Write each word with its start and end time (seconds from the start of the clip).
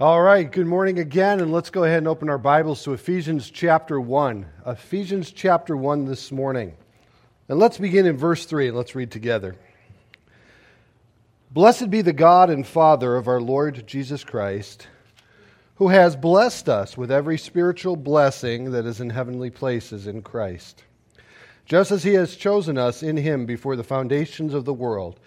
All 0.00 0.20
right, 0.20 0.50
good 0.50 0.66
morning 0.66 0.98
again, 0.98 1.38
and 1.38 1.52
let's 1.52 1.70
go 1.70 1.84
ahead 1.84 1.98
and 1.98 2.08
open 2.08 2.28
our 2.28 2.36
Bibles 2.36 2.82
to 2.82 2.94
Ephesians 2.94 3.48
chapter 3.48 4.00
1. 4.00 4.44
Ephesians 4.66 5.30
chapter 5.30 5.76
1 5.76 6.06
this 6.06 6.32
morning. 6.32 6.74
And 7.48 7.60
let's 7.60 7.78
begin 7.78 8.04
in 8.04 8.16
verse 8.16 8.44
3, 8.44 8.66
and 8.66 8.76
let's 8.76 8.96
read 8.96 9.12
together. 9.12 9.54
Blessed 11.52 11.90
be 11.90 12.02
the 12.02 12.12
God 12.12 12.50
and 12.50 12.66
Father 12.66 13.14
of 13.14 13.28
our 13.28 13.40
Lord 13.40 13.86
Jesus 13.86 14.24
Christ, 14.24 14.88
who 15.76 15.86
has 15.86 16.16
blessed 16.16 16.68
us 16.68 16.98
with 16.98 17.12
every 17.12 17.38
spiritual 17.38 17.94
blessing 17.94 18.72
that 18.72 18.86
is 18.86 19.00
in 19.00 19.10
heavenly 19.10 19.50
places 19.50 20.08
in 20.08 20.22
Christ, 20.22 20.82
just 21.66 21.92
as 21.92 22.02
he 22.02 22.14
has 22.14 22.34
chosen 22.34 22.76
us 22.76 23.04
in 23.04 23.16
him 23.16 23.46
before 23.46 23.76
the 23.76 23.84
foundations 23.84 24.54
of 24.54 24.64
the 24.64 24.74
world, 24.74 25.20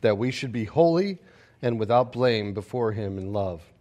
that 0.00 0.16
we 0.16 0.30
should 0.30 0.52
be 0.52 0.66
holy 0.66 1.18
and 1.60 1.80
without 1.80 2.12
blame 2.12 2.54
before 2.54 2.92
him 2.92 3.18
in 3.18 3.32
love 3.32 3.71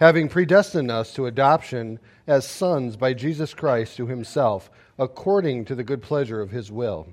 having 0.00 0.30
predestined 0.30 0.90
us 0.90 1.12
to 1.12 1.26
adoption 1.26 1.98
as 2.26 2.48
sons 2.48 2.96
by 2.96 3.12
Jesus 3.12 3.52
Christ 3.52 3.98
to 3.98 4.06
himself, 4.06 4.70
according 4.98 5.66
to 5.66 5.74
the 5.74 5.84
good 5.84 6.00
pleasure 6.00 6.40
of 6.40 6.50
his 6.50 6.72
will, 6.72 7.12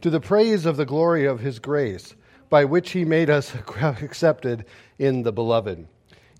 to 0.00 0.08
the 0.08 0.20
praise 0.20 0.64
of 0.64 0.78
the 0.78 0.86
glory 0.86 1.26
of 1.26 1.40
his 1.40 1.58
grace, 1.58 2.14
by 2.48 2.64
which 2.64 2.92
he 2.92 3.04
made 3.04 3.28
us 3.28 3.54
accepted 3.82 4.64
in 4.98 5.22
the 5.22 5.32
beloved. 5.32 5.86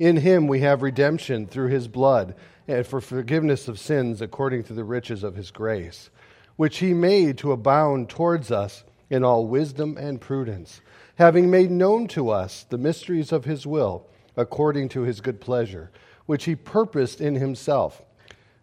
In 0.00 0.16
him 0.16 0.46
we 0.46 0.60
have 0.60 0.80
redemption 0.80 1.46
through 1.46 1.68
his 1.68 1.86
blood, 1.86 2.34
and 2.66 2.86
for 2.86 3.02
forgiveness 3.02 3.68
of 3.68 3.78
sins 3.78 4.22
according 4.22 4.64
to 4.64 4.72
the 4.72 4.84
riches 4.84 5.22
of 5.22 5.34
his 5.34 5.50
grace, 5.50 6.08
which 6.56 6.78
he 6.78 6.94
made 6.94 7.36
to 7.38 7.52
abound 7.52 8.08
towards 8.08 8.50
us 8.50 8.84
in 9.10 9.22
all 9.22 9.46
wisdom 9.46 9.98
and 9.98 10.18
prudence, 10.18 10.80
having 11.16 11.50
made 11.50 11.70
known 11.70 12.08
to 12.08 12.30
us 12.30 12.64
the 12.70 12.78
mysteries 12.78 13.32
of 13.32 13.44
his 13.44 13.66
will 13.66 14.06
according 14.38 14.88
to 14.88 15.02
his 15.02 15.20
good 15.20 15.40
pleasure, 15.40 15.90
which 16.26 16.44
he 16.44 16.54
purposed 16.54 17.20
in 17.20 17.34
himself, 17.34 18.02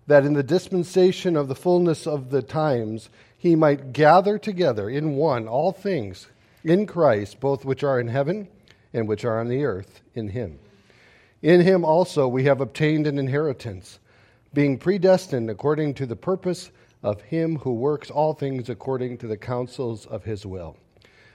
that 0.08 0.26
in 0.26 0.34
the 0.34 0.44
dispensation 0.44 1.36
of 1.36 1.49
the 1.49 1.55
fullness 1.55 2.08
of 2.08 2.30
the 2.30 2.41
times 2.41 3.10
he 3.38 3.55
might 3.55 3.91
gather 3.91 4.38
together 4.38 4.90
in 4.90 5.16
one 5.18 5.48
all 5.48 5.72
things 5.72 6.27
in 6.64 6.86
Christ, 6.86 7.40
both 7.40 7.66
which 7.66 7.84
are 7.84 7.99
in 7.99 8.08
heaven 8.08 8.48
and 8.94 9.08
which 9.08 9.26
are 9.26 9.40
on 9.40 9.49
the 9.49 9.66
earth, 9.66 10.02
in 10.14 10.30
him. 10.30 10.58
In 11.41 11.60
him 11.62 11.84
also 11.84 12.27
we 12.27 12.46
have 12.46 12.62
obtained 12.62 13.05
an 13.05 13.20
inheritance, 13.20 13.99
being 14.54 14.77
predestined 14.77 15.49
according 15.49 15.96
to 15.96 16.05
the 16.05 16.16
purpose 16.16 16.71
of 17.04 17.21
him 17.21 17.58
who 17.58 17.74
works 17.74 18.10
all 18.10 18.34
things 18.34 18.70
according 18.70 19.18
to 19.18 19.27
the 19.27 19.38
counsels 19.38 20.05
of 20.05 20.24
his 20.24 20.46
will, 20.46 20.77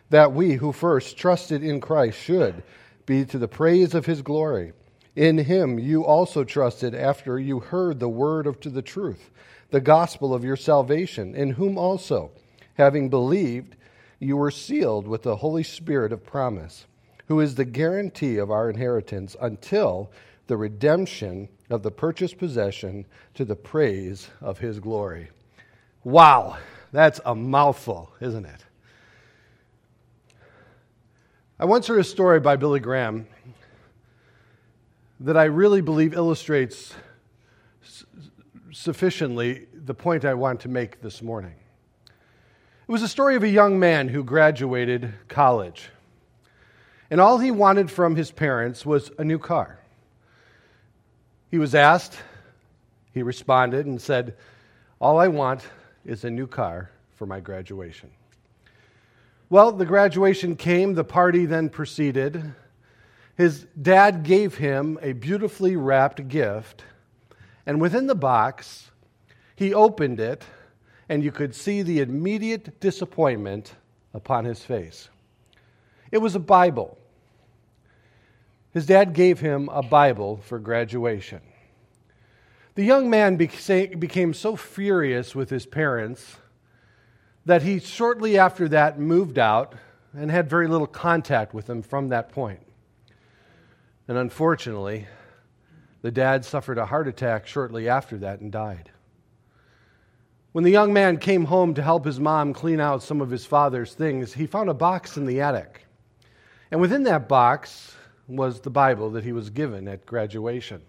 that 0.09 0.33
we 0.33 0.55
who 0.55 0.73
first 0.73 1.19
trusted 1.19 1.63
in 1.63 1.81
Christ 1.81 2.19
should 2.19 2.63
be 3.07 3.25
to 3.25 3.39
the 3.39 3.49
praise 3.49 3.95
of 3.95 4.07
his 4.07 4.23
glory. 4.23 4.73
In 5.17 5.39
him 5.39 5.79
you 5.79 6.05
also 6.05 6.45
trusted 6.45 6.95
after 6.95 7.39
you 7.39 7.61
heard 7.61 7.99
the 7.99 8.09
word 8.09 8.47
of 8.47 8.61
to 8.61 8.71
the 8.71 8.83
truth, 8.83 9.31
the 9.71 9.81
gospel 9.81 10.33
of 10.33 10.45
your 10.45 10.57
salvation, 10.57 11.35
in 11.35 11.51
whom 11.51 11.77
also, 11.77 12.31
having 12.75 13.09
believed, 13.09 13.77
you 14.19 14.37
were 14.37 14.51
sealed 14.51 15.07
with 15.07 15.23
the 15.23 15.37
Holy 15.37 15.63
Spirit 15.63 16.13
of 16.13 16.25
promise, 16.25 16.87
who 17.27 17.41
is 17.41 17.55
the 17.55 17.65
guarantee 17.65 18.37
of 18.37 18.51
our 18.51 18.69
inheritance 18.69 19.37
until 19.41 20.11
the 20.47 20.57
redemption 20.57 21.49
of 21.71 21.83
the 21.83 21.91
purchased 21.91 22.39
possession 22.39 23.07
to 23.35 23.45
the 23.45 23.57
praise 23.57 24.29
of 24.41 24.59
his 24.59 24.81
glory. 24.81 25.31
Wow, 26.03 26.59
that's 26.93 27.21
a 27.25 27.35
mouthful, 27.35 28.13
isn't 28.21 28.47
it? 28.47 28.65
I 31.61 31.67
once 31.67 31.89
heard 31.89 31.99
a 31.99 32.05
story 32.05 32.41
by 32.41 32.57
Billy 32.57 32.81
Graham 32.81 33.27
that 35.21 35.37
I 35.37 35.45
really 35.45 35.83
believe 35.83 36.15
illustrates 36.15 36.95
sufficiently 38.73 39.67
the 39.75 39.93
point 39.93 40.25
I 40.25 40.33
want 40.33 40.61
to 40.61 40.71
make 40.71 41.03
this 41.03 41.21
morning. 41.21 41.53
It 42.07 42.91
was 42.91 43.03
a 43.03 43.09
story 43.09 43.37
of 43.37 43.43
a 43.43 43.49
young 43.49 43.79
man 43.79 44.09
who 44.09 44.25
graduated 44.25 45.13
college, 45.29 45.91
and 47.11 47.21
all 47.21 47.37
he 47.37 47.51
wanted 47.51 47.91
from 47.91 48.17
his 48.17 48.31
parents 48.31 48.87
was 48.87 49.11
a 49.19 49.25
new 49.25 49.39
car. 49.39 49.81
He 51.51 51.59
was 51.59 51.75
asked, 51.75 52.17
he 53.13 53.23
responded 53.23 53.85
and 53.85 54.01
said, 54.01 54.35
All 54.99 55.19
I 55.19 55.29
want 55.29 55.61
is 56.07 56.25
a 56.25 56.31
new 56.31 56.47
car 56.47 56.91
for 57.17 57.27
my 57.27 57.39
graduation. 57.41 58.11
Well, 59.51 59.73
the 59.73 59.85
graduation 59.85 60.55
came, 60.55 60.95
the 60.95 61.03
party 61.03 61.45
then 61.45 61.71
proceeded. 61.71 62.55
His 63.37 63.67
dad 63.83 64.23
gave 64.23 64.55
him 64.55 64.97
a 65.03 65.13
beautifully 65.13 65.75
wrapped 65.75 66.29
gift, 66.29 66.85
and 67.67 67.81
within 67.81 68.07
the 68.07 68.15
box, 68.15 68.93
he 69.57 69.75
opened 69.75 70.21
it, 70.21 70.45
and 71.09 71.25
you 71.25 71.33
could 71.33 71.53
see 71.53 71.83
the 71.83 71.99
immediate 71.99 72.79
disappointment 72.79 73.75
upon 74.15 74.45
his 74.45 74.63
face. 74.65 75.09
It 76.13 76.19
was 76.19 76.37
a 76.37 76.41
Bible. 76.41 76.97
His 78.73 78.87
dad 78.87 79.15
gave 79.15 79.41
him 79.41 79.69
a 79.73 79.83
Bible 79.83 80.37
for 80.45 80.61
graduation. 80.61 81.41
The 82.77 82.85
young 82.85 83.11
man 83.11 83.35
became 83.35 84.33
so 84.33 84.55
furious 84.55 85.35
with 85.35 85.51
his 85.51 85.67
parents 85.67 86.37
that 87.47 87.63
he 87.63 87.79
shortly 87.79 88.39
after 88.39 88.69
that 88.69 88.99
moved 88.99 89.39
out 89.39 89.75
and 90.13 90.31
had 90.31 90.51
very 90.51 90.69
little 90.69 90.87
contact 90.87 91.55
with 91.55 91.69
him 91.69 91.83
from 91.83 92.09
that 92.09 92.31
point. 92.31 92.61
And 94.09 94.19
unfortunately, 94.19 95.07
the 96.03 96.11
dad 96.11 96.45
suffered 96.45 96.79
a 96.79 96.87
heart 96.87 97.09
attack 97.09 97.47
shortly 97.47 97.89
after 97.89 98.19
that 98.19 98.41
and 98.41 98.51
died. 98.51 98.91
When 100.53 100.65
the 100.65 100.71
young 100.71 100.93
man 100.93 101.19
came 101.19 101.45
home 101.45 101.75
to 101.75 101.83
help 101.83 102.05
his 102.05 102.19
mom 102.19 102.53
clean 102.53 102.81
out 102.81 103.05
some 103.05 103.21
of 103.21 103.31
his 103.31 103.47
father's 103.47 103.95
things, 103.95 104.33
he 104.33 104.47
found 104.47 104.69
a 104.69 104.75
box 104.75 105.17
in 105.17 105.27
the 105.27 105.41
attic. 105.41 105.87
And 106.73 106.81
within 106.81 107.05
that 107.05 107.29
box 107.29 107.95
was 108.27 108.61
the 108.61 108.71
Bible 108.71 109.11
that 109.11 109.25
he 109.25 109.33
was 109.33 109.51
given 109.51 109.87
at 109.87 110.07
graduation. 110.07 110.83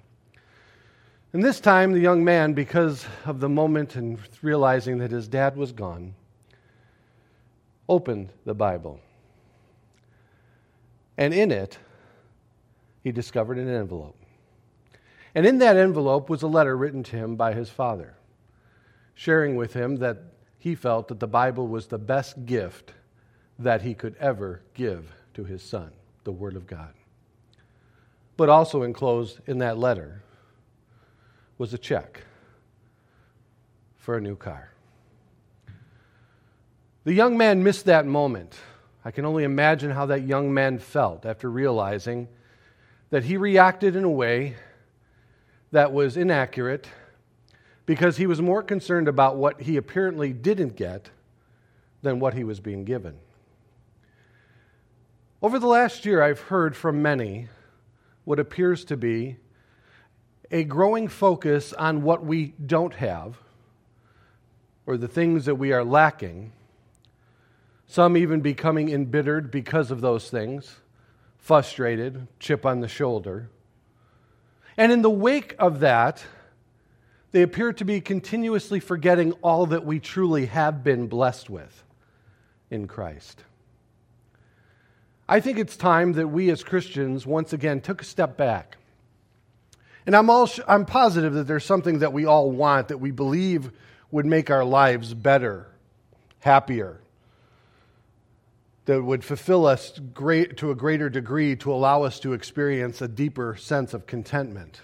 And 1.33 1.43
this 1.43 1.59
time, 1.59 1.93
the 1.93 1.99
young 1.99 2.23
man, 2.23 2.53
because 2.53 3.05
of 3.25 3.39
the 3.39 3.49
moment 3.49 3.95
and 3.95 4.19
realizing 4.41 4.97
that 4.97 5.11
his 5.11 5.27
dad 5.27 5.55
was 5.55 5.71
gone, 5.71 6.15
opened 7.91 8.31
the 8.45 8.53
Bible. 8.53 9.01
And 11.17 11.33
in 11.33 11.51
it, 11.51 11.77
he 13.03 13.11
discovered 13.11 13.57
an 13.57 13.67
envelope. 13.67 14.15
And 15.35 15.45
in 15.45 15.57
that 15.57 15.75
envelope 15.75 16.29
was 16.29 16.41
a 16.41 16.47
letter 16.47 16.77
written 16.77 17.03
to 17.03 17.17
him 17.17 17.35
by 17.35 17.51
his 17.51 17.69
father, 17.69 18.15
sharing 19.13 19.57
with 19.57 19.73
him 19.73 19.97
that 19.97 20.19
he 20.57 20.73
felt 20.73 21.09
that 21.09 21.19
the 21.19 21.27
Bible 21.27 21.67
was 21.67 21.87
the 21.87 21.97
best 21.97 22.45
gift 22.45 22.93
that 23.59 23.81
he 23.81 23.93
could 23.93 24.15
ever 24.21 24.61
give 24.73 25.11
to 25.33 25.43
his 25.43 25.61
son, 25.61 25.91
the 26.23 26.31
Word 26.31 26.55
of 26.55 26.65
God. 26.65 26.93
But 28.37 28.47
also 28.47 28.83
enclosed 28.83 29.41
in 29.47 29.57
that 29.57 29.77
letter 29.77 30.23
was 31.57 31.73
a 31.73 31.77
check 31.77 32.21
for 33.97 34.15
a 34.15 34.21
new 34.21 34.37
car. 34.37 34.71
The 37.03 37.13
young 37.13 37.35
man 37.35 37.63
missed 37.63 37.85
that 37.85 38.05
moment. 38.05 38.55
I 39.03 39.09
can 39.09 39.25
only 39.25 39.43
imagine 39.43 39.89
how 39.89 40.05
that 40.07 40.27
young 40.27 40.53
man 40.53 40.77
felt 40.77 41.25
after 41.25 41.49
realizing 41.49 42.27
that 43.09 43.23
he 43.23 43.37
reacted 43.37 43.95
in 43.95 44.03
a 44.03 44.09
way 44.09 44.55
that 45.71 45.91
was 45.91 46.15
inaccurate 46.15 46.87
because 47.87 48.17
he 48.17 48.27
was 48.27 48.39
more 48.39 48.61
concerned 48.61 49.07
about 49.07 49.35
what 49.35 49.61
he 49.61 49.77
apparently 49.77 50.31
didn't 50.31 50.75
get 50.75 51.09
than 52.03 52.19
what 52.19 52.35
he 52.35 52.43
was 52.43 52.59
being 52.59 52.85
given. 52.85 53.17
Over 55.41 55.57
the 55.57 55.67
last 55.67 56.05
year, 56.05 56.21
I've 56.21 56.39
heard 56.39 56.75
from 56.75 57.01
many 57.01 57.47
what 58.25 58.39
appears 58.39 58.85
to 58.85 58.95
be 58.97 59.37
a 60.51 60.63
growing 60.63 61.07
focus 61.07 61.73
on 61.73 62.03
what 62.03 62.23
we 62.23 62.53
don't 62.63 62.93
have 62.93 63.37
or 64.85 64.97
the 64.97 65.07
things 65.07 65.45
that 65.45 65.55
we 65.55 65.73
are 65.73 65.83
lacking 65.83 66.51
some 67.91 68.15
even 68.15 68.39
becoming 68.39 68.89
embittered 68.89 69.51
because 69.51 69.91
of 69.91 69.99
those 69.99 70.29
things, 70.29 70.77
frustrated, 71.37 72.25
chip 72.39 72.65
on 72.65 72.79
the 72.79 72.87
shoulder. 72.87 73.49
And 74.77 74.93
in 74.93 75.01
the 75.01 75.09
wake 75.09 75.55
of 75.59 75.81
that, 75.81 76.23
they 77.33 77.41
appear 77.41 77.73
to 77.73 77.83
be 77.83 77.99
continuously 77.99 78.79
forgetting 78.79 79.33
all 79.41 79.65
that 79.65 79.85
we 79.85 79.99
truly 79.99 80.45
have 80.45 80.85
been 80.85 81.07
blessed 81.07 81.49
with 81.49 81.83
in 82.69 82.87
Christ. 82.87 83.43
I 85.27 85.41
think 85.41 85.59
it's 85.59 85.75
time 85.75 86.13
that 86.13 86.29
we 86.29 86.49
as 86.49 86.63
Christians 86.63 87.25
once 87.27 87.51
again 87.51 87.81
took 87.81 88.01
a 88.01 88.05
step 88.05 88.37
back. 88.37 88.77
And 90.05 90.15
I'm, 90.15 90.29
all, 90.29 90.49
I'm 90.65 90.85
positive 90.85 91.33
that 91.33 91.45
there's 91.45 91.65
something 91.65 91.99
that 91.99 92.13
we 92.13 92.25
all 92.25 92.51
want 92.51 92.87
that 92.87 92.99
we 92.99 93.11
believe 93.11 93.69
would 94.11 94.25
make 94.25 94.49
our 94.49 94.63
lives 94.63 95.13
better, 95.13 95.67
happier, 96.39 97.00
that 98.85 99.03
would 99.03 99.23
fulfill 99.23 99.65
us 99.65 99.99
great, 100.13 100.57
to 100.57 100.71
a 100.71 100.75
greater 100.75 101.09
degree 101.09 101.55
to 101.57 101.71
allow 101.71 102.03
us 102.03 102.19
to 102.19 102.33
experience 102.33 103.01
a 103.01 103.07
deeper 103.07 103.55
sense 103.55 103.93
of 103.93 104.07
contentment. 104.07 104.81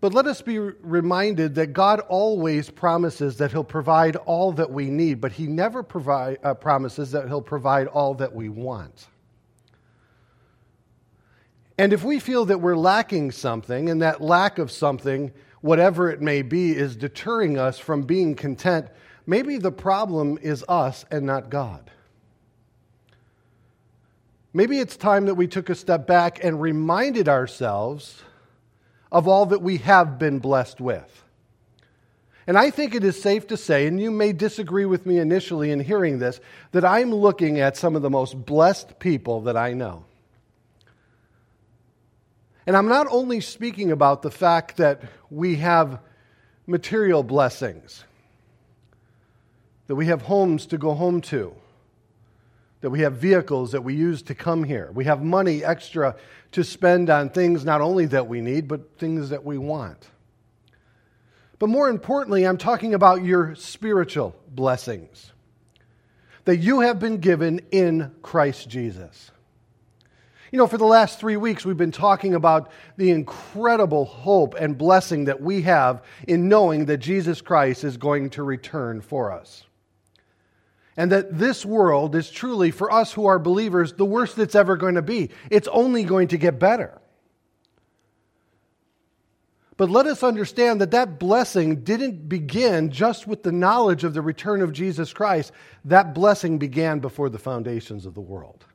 But 0.00 0.14
let 0.14 0.26
us 0.26 0.40
be 0.40 0.58
reminded 0.58 1.56
that 1.56 1.74
God 1.74 2.00
always 2.00 2.70
promises 2.70 3.36
that 3.36 3.50
He'll 3.50 3.64
provide 3.64 4.16
all 4.16 4.52
that 4.52 4.70
we 4.70 4.86
need, 4.86 5.20
but 5.20 5.32
He 5.32 5.46
never 5.46 5.82
provide, 5.82 6.38
uh, 6.42 6.54
promises 6.54 7.10
that 7.12 7.28
He'll 7.28 7.42
provide 7.42 7.86
all 7.86 8.14
that 8.14 8.34
we 8.34 8.48
want. 8.48 9.08
And 11.76 11.92
if 11.92 12.02
we 12.02 12.18
feel 12.18 12.46
that 12.46 12.58
we're 12.58 12.76
lacking 12.76 13.32
something, 13.32 13.90
and 13.90 14.00
that 14.00 14.22
lack 14.22 14.58
of 14.58 14.70
something, 14.70 15.32
whatever 15.60 16.10
it 16.10 16.22
may 16.22 16.42
be, 16.42 16.74
is 16.74 16.96
deterring 16.96 17.58
us 17.58 17.78
from 17.78 18.02
being 18.02 18.34
content, 18.34 18.86
maybe 19.26 19.58
the 19.58 19.72
problem 19.72 20.38
is 20.40 20.64
us 20.68 21.04
and 21.10 21.26
not 21.26 21.50
God. 21.50 21.90
Maybe 24.52 24.78
it's 24.78 24.96
time 24.96 25.26
that 25.26 25.36
we 25.36 25.46
took 25.46 25.70
a 25.70 25.74
step 25.74 26.06
back 26.06 26.42
and 26.42 26.60
reminded 26.60 27.28
ourselves 27.28 28.22
of 29.12 29.28
all 29.28 29.46
that 29.46 29.62
we 29.62 29.78
have 29.78 30.18
been 30.18 30.38
blessed 30.38 30.80
with. 30.80 31.24
And 32.46 32.58
I 32.58 32.70
think 32.70 32.94
it 32.94 33.04
is 33.04 33.20
safe 33.20 33.46
to 33.48 33.56
say, 33.56 33.86
and 33.86 34.00
you 34.00 34.10
may 34.10 34.32
disagree 34.32 34.84
with 34.84 35.06
me 35.06 35.18
initially 35.18 35.70
in 35.70 35.78
hearing 35.78 36.18
this, 36.18 36.40
that 36.72 36.84
I'm 36.84 37.14
looking 37.14 37.60
at 37.60 37.76
some 37.76 37.94
of 37.94 38.02
the 38.02 38.10
most 38.10 38.44
blessed 38.44 38.98
people 38.98 39.42
that 39.42 39.56
I 39.56 39.72
know. 39.72 40.04
And 42.66 42.76
I'm 42.76 42.88
not 42.88 43.06
only 43.10 43.40
speaking 43.40 43.92
about 43.92 44.22
the 44.22 44.30
fact 44.30 44.78
that 44.78 45.02
we 45.30 45.56
have 45.56 46.00
material 46.66 47.22
blessings, 47.22 48.04
that 49.90 49.96
we 49.96 50.06
have 50.06 50.22
homes 50.22 50.66
to 50.66 50.78
go 50.78 50.94
home 50.94 51.20
to, 51.20 51.52
that 52.80 52.90
we 52.90 53.00
have 53.00 53.14
vehicles 53.14 53.72
that 53.72 53.82
we 53.82 53.92
use 53.92 54.22
to 54.22 54.36
come 54.36 54.62
here. 54.62 54.88
We 54.94 55.06
have 55.06 55.20
money 55.20 55.64
extra 55.64 56.14
to 56.52 56.62
spend 56.62 57.10
on 57.10 57.28
things 57.28 57.64
not 57.64 57.80
only 57.80 58.06
that 58.06 58.28
we 58.28 58.40
need, 58.40 58.68
but 58.68 58.98
things 58.98 59.30
that 59.30 59.44
we 59.44 59.58
want. 59.58 60.06
But 61.58 61.70
more 61.70 61.88
importantly, 61.88 62.44
I'm 62.44 62.56
talking 62.56 62.94
about 62.94 63.24
your 63.24 63.56
spiritual 63.56 64.36
blessings 64.48 65.32
that 66.44 66.58
you 66.58 66.82
have 66.82 67.00
been 67.00 67.16
given 67.16 67.60
in 67.72 68.12
Christ 68.22 68.68
Jesus. 68.68 69.32
You 70.52 70.58
know, 70.58 70.68
for 70.68 70.78
the 70.78 70.84
last 70.84 71.18
three 71.18 71.36
weeks, 71.36 71.64
we've 71.64 71.76
been 71.76 71.90
talking 71.90 72.36
about 72.36 72.70
the 72.96 73.10
incredible 73.10 74.04
hope 74.04 74.54
and 74.54 74.78
blessing 74.78 75.24
that 75.24 75.42
we 75.42 75.62
have 75.62 76.04
in 76.28 76.48
knowing 76.48 76.84
that 76.84 76.98
Jesus 76.98 77.40
Christ 77.40 77.82
is 77.82 77.96
going 77.96 78.30
to 78.30 78.44
return 78.44 79.00
for 79.00 79.32
us 79.32 79.64
and 80.96 81.12
that 81.12 81.38
this 81.38 81.64
world 81.64 82.14
is 82.14 82.30
truly, 82.30 82.70
for 82.70 82.92
us 82.92 83.12
who 83.12 83.26
are 83.26 83.38
believers, 83.38 83.92
the 83.94 84.04
worst 84.04 84.38
it's 84.38 84.54
ever 84.54 84.76
going 84.76 84.96
to 84.96 85.02
be. 85.02 85.30
It's 85.50 85.68
only 85.68 86.04
going 86.04 86.28
to 86.28 86.38
get 86.38 86.58
better. 86.58 87.00
But 89.76 89.88
let 89.88 90.06
us 90.06 90.22
understand 90.22 90.82
that 90.82 90.90
that 90.90 91.18
blessing 91.18 91.84
didn't 91.84 92.28
begin 92.28 92.90
just 92.90 93.26
with 93.26 93.42
the 93.42 93.52
knowledge 93.52 94.04
of 94.04 94.12
the 94.12 94.20
return 94.20 94.60
of 94.60 94.74
Jesus 94.74 95.10
Christ. 95.10 95.52
That 95.86 96.12
blessing 96.12 96.58
began 96.58 96.98
before 96.98 97.30
the 97.30 97.38
foundations 97.38 98.04
of 98.04 98.12
the 98.12 98.20
world. 98.20 98.66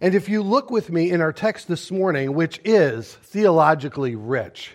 And 0.00 0.14
if 0.14 0.28
you 0.28 0.44
look 0.44 0.70
with 0.70 0.90
me 0.90 1.10
in 1.10 1.20
our 1.20 1.32
text 1.32 1.66
this 1.66 1.90
morning, 1.90 2.34
which 2.34 2.60
is 2.64 3.12
theologically 3.14 4.14
rich, 4.14 4.70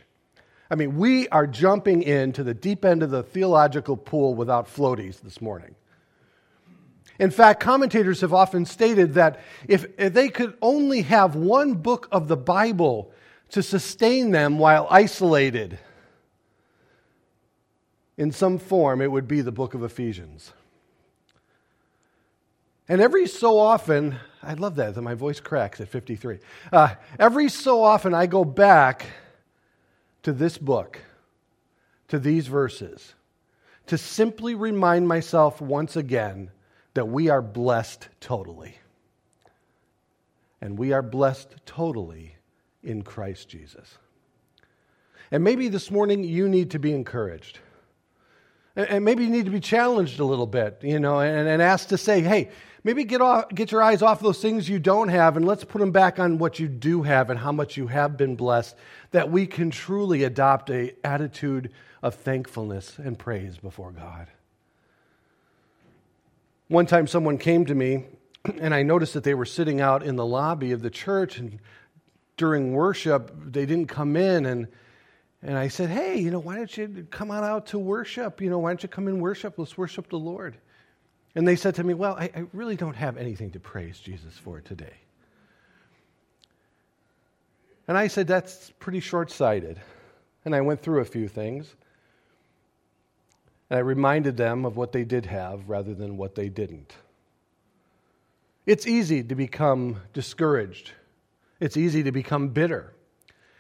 I 0.70 0.76
mean, 0.76 0.98
we 0.98 1.28
are 1.30 1.46
jumping 1.46 2.02
into 2.02 2.44
the 2.44 2.54
deep 2.54 2.86
end 2.86 3.04
of 3.04 3.12
the 3.12 3.24
theological 3.24 3.98
pool 3.98 4.34
without 4.34 4.68
floaties 4.68 5.22
this 5.22 5.42
morning. 5.42 5.76
In 7.20 7.30
fact, 7.30 7.60
commentators 7.60 8.22
have 8.22 8.34
often 8.34 8.66
stated 8.66 9.14
that 9.14 9.40
if, 9.68 9.86
if, 9.98 10.14
they 10.14 10.30
could 10.30 10.58
only 10.62 11.04
have 11.04 11.36
one 11.36 11.76
book 11.76 12.08
of 12.12 12.28
the 12.28 12.38
Bible 12.38 13.12
to 13.50 13.62
sustain 13.62 14.32
them 14.32 14.58
while 14.58 14.88
isolated 14.90 15.78
in 18.18 18.32
some 18.32 18.58
form, 18.58 19.02
it 19.02 19.12
would 19.12 19.28
be 19.28 19.42
the 19.42 19.52
book 19.52 19.74
of 19.74 19.84
Ephesians. 19.84 20.54
And 22.90 23.00
every 23.00 23.28
so 23.28 23.60
often, 23.60 24.18
I 24.42 24.56
love 24.56 24.76
that, 24.76 24.96
that 24.96 25.02
my 25.02 25.14
voice 25.14 25.40
cracks 25.40 25.80
at 25.80 25.88
53. 25.88 26.40
Uh, 26.72 26.96
every 27.20 27.48
so 27.48 27.84
often, 27.84 28.14
I 28.14 28.26
go 28.26 28.44
back 28.44 29.06
to 30.24 30.34
this 30.34 30.58
book, 30.58 31.00
to 32.08 32.20
these 32.20 32.48
verses, 32.48 33.14
to 33.88 33.98
simply 33.98 34.56
remind 34.56 35.08
myself 35.08 35.62
once 35.62 35.96
again 35.96 36.50
that 36.94 37.08
we 37.08 37.30
are 37.30 37.42
blessed 37.42 38.08
totally. 38.20 38.78
And 40.62 40.78
we 40.78 40.94
are 40.94 41.02
blessed 41.02 41.50
totally 41.66 42.38
in 42.84 43.02
Christ 43.02 43.50
Jesus. 43.50 43.98
And 45.32 45.44
maybe 45.44 45.68
this 45.68 45.92
morning 45.92 46.24
you 46.24 46.48
need 46.48 46.72
to 46.72 46.80
be 46.80 46.94
encouraged. 46.94 47.60
And 48.76 49.06
maybe 49.06 49.24
you 49.24 49.30
need 49.30 49.46
to 49.46 49.52
be 49.52 49.60
challenged 49.60 50.20
a 50.20 50.26
little 50.26 50.48
bit, 50.48 50.80
you 50.82 51.00
know, 51.00 51.20
and, 51.20 51.48
and 51.48 51.62
asked 51.62 51.90
to 51.90 51.98
say, 51.98 52.22
hey, 52.22 52.50
maybe 52.84 53.04
get, 53.04 53.22
off, 53.22 53.50
get 53.50 53.72
your 53.72 53.84
eyes 53.84 54.02
off 54.02 54.20
those 54.20 54.42
things 54.42 54.68
you 54.68 54.80
don't 54.80 55.10
have 55.10 55.38
and 55.38 55.46
let's 55.46 55.64
put 55.64 55.80
them 55.80 55.92
back 55.92 56.18
on 56.18 56.40
what 56.40 56.60
you 56.60 56.68
do 56.68 57.04
have 57.04 57.30
and 57.30 57.40
how 57.40 57.52
much 57.52 57.78
you 57.78 57.88
have 57.88 58.18
been 58.18 58.36
blessed, 58.36 58.76
that 59.12 59.30
we 59.30 59.46
can 59.46 59.70
truly 59.70 60.24
adopt 60.24 60.72
a 60.72 60.94
attitude 61.06 61.72
of 62.02 62.16
thankfulness 62.16 62.98
and 62.98 63.20
praise 63.20 63.58
before 63.58 63.92
God. 63.92 64.28
One 66.68 66.88
time 66.88 67.06
someone 67.06 67.38
came 67.38 67.66
to 67.68 67.76
me 67.76 68.06
and 68.60 68.74
I 68.74 68.82
noticed 68.82 69.14
that 69.14 69.24
they 69.24 69.36
were 69.36 69.46
sitting 69.46 69.82
out 69.82 70.04
in 70.04 70.16
the 70.16 70.26
lobby 70.26 70.72
of 70.72 70.82
the 70.82 70.90
church 70.90 71.38
and 71.38 71.60
during 72.38 72.74
worship 72.74 73.32
they 73.46 73.68
didn't 73.68 73.88
come 73.88 74.16
in 74.16 74.48
and 74.48 74.68
and 75.44 75.58
I 75.58 75.68
said, 75.68 75.90
Hey, 75.90 76.18
you 76.20 76.32
know, 76.32 76.40
why 76.40 76.56
don't 76.56 76.76
you 76.76 77.06
come 77.12 77.30
on 77.30 77.44
out 77.44 77.68
to 77.68 77.80
worship? 77.80 78.40
You 78.40 78.50
know, 78.50 78.60
why 78.60 78.70
don't 78.70 78.82
you 78.82 78.90
come 78.90 79.08
and 79.08 79.22
worship? 79.22 79.56
Let's 79.58 79.78
worship 79.78 80.10
the 80.10 80.18
Lord. 80.18 80.58
And 81.36 81.46
they 81.48 81.58
said 81.58 81.76
to 81.76 81.84
me, 81.84 81.94
Well, 81.94 82.16
I, 82.18 82.30
I 82.36 82.46
really 82.54 82.78
don't 82.78 82.96
have 82.96 83.18
anything 83.18 83.52
to 83.52 83.60
praise 83.60 84.00
Jesus 84.00 84.38
for 84.38 84.62
today. 84.62 84.94
And 87.90 87.98
I 87.98 88.08
said, 88.08 88.26
That's 88.26 88.72
pretty 88.80 89.02
short 89.02 89.32
sighted. 89.32 89.82
And 90.46 90.56
I 90.56 90.62
went 90.62 90.82
through 90.82 91.02
a 91.02 91.06
few 91.06 91.28
things. 91.28 91.74
And 93.70 93.78
I 93.78 93.82
reminded 93.82 94.38
them 94.38 94.66
of 94.66 94.78
what 94.78 94.94
they 94.94 95.04
did 95.04 95.26
have 95.26 95.68
rather 95.68 95.94
than 95.94 96.16
what 96.16 96.36
they 96.36 96.48
didn't. 96.48 96.96
It's 98.66 98.88
easy 98.88 99.24
to 99.24 99.36
become 99.36 99.98
discouraged. 100.14 100.92
It's 101.60 101.76
easy 101.76 102.04
to 102.04 102.14
become 102.14 102.50
bitter. 102.50 102.94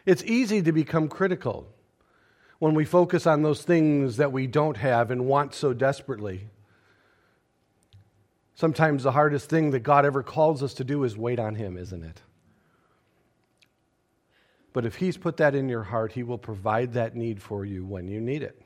It's 0.05 0.23
easy 0.23 0.61
to 0.61 0.71
become 0.71 1.09
critical 1.09 1.72
when 2.59 2.73
we 2.73 2.85
focus 2.85 3.27
on 3.27 3.41
those 3.41 3.61
things 3.61 4.17
that 4.17 4.31
we 4.31 4.47
don't 4.47 4.77
have 4.77 5.11
and 5.11 5.25
want 5.25 5.53
so 5.53 5.73
desperately. 5.73 6.47
Sometimes 8.55 9.03
the 9.03 9.11
hardest 9.11 9.49
thing 9.49 9.71
that 9.71 9.79
God 9.79 10.05
ever 10.05 10.23
calls 10.23 10.61
us 10.63 10.75
to 10.75 10.83
do 10.83 11.03
is 11.03 11.17
wait 11.17 11.39
on 11.39 11.55
Him, 11.55 11.77
isn't 11.77 12.03
it? 12.03 12.21
But 14.71 14.85
if 14.85 14.95
He's 14.95 15.17
put 15.17 15.37
that 15.37 15.55
in 15.55 15.69
your 15.69 15.83
heart, 15.83 16.11
He 16.11 16.23
will 16.23 16.37
provide 16.37 16.93
that 16.93 17.15
need 17.15 17.41
for 17.41 17.65
you 17.65 17.85
when 17.85 18.07
you 18.07 18.21
need 18.21 18.43
it. 18.43 18.61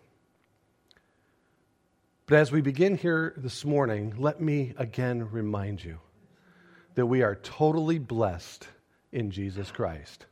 But 2.28 2.40
as 2.40 2.52
we 2.52 2.62
begin 2.62 2.98
here 2.98 3.34
this 3.38 3.64
morning, 3.64 4.14
let 4.18 4.42
me 4.42 4.74
again 4.78 5.30
remind 5.32 5.84
you 5.84 6.00
that 6.96 7.06
we 7.06 7.22
are 7.22 7.36
totally 7.36 8.00
blessed 8.00 8.68
in 9.14 9.32
Jesus 9.32 9.72
Christ. 9.72 10.26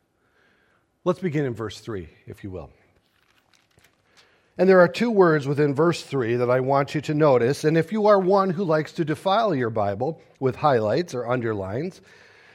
Let's 1.06 1.20
begin 1.20 1.46
in 1.46 1.54
verse 1.54 1.80
3, 1.80 2.10
if 2.28 2.44
you 2.44 2.52
will. 2.52 2.72
And 4.58 4.70
there 4.70 4.80
are 4.80 4.88
two 4.88 5.12
words 5.12 5.48
within 5.48 5.76
verse 5.76 6.02
3 6.02 6.38
that 6.38 6.50
I 6.50 6.62
want 6.62 6.96
you 6.96 7.02
to 7.02 7.14
notice. 7.14 7.66
And 7.66 7.78
if 7.78 7.92
you 7.92 8.08
are 8.08 8.20
one 8.20 8.52
who 8.52 8.64
likes 8.64 8.94
to 8.94 9.06
defile 9.06 9.54
your 9.54 9.70
Bible 9.70 10.22
with 10.40 10.56
highlights 10.56 11.14
or 11.14 11.30
underlines, 11.30 12.02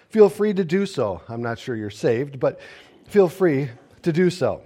feel 0.09 0.31
free 0.31 0.55
to 0.55 0.65
do 0.65 0.87
so. 0.87 1.21
I'm 1.29 1.43
not 1.43 1.59
sure 1.59 1.77
you're 1.77 1.91
saved, 1.91 2.41
but 2.41 2.59
feel 3.07 3.29
free 3.29 3.69
to 4.03 4.13
do 4.13 4.31
so. 4.31 4.63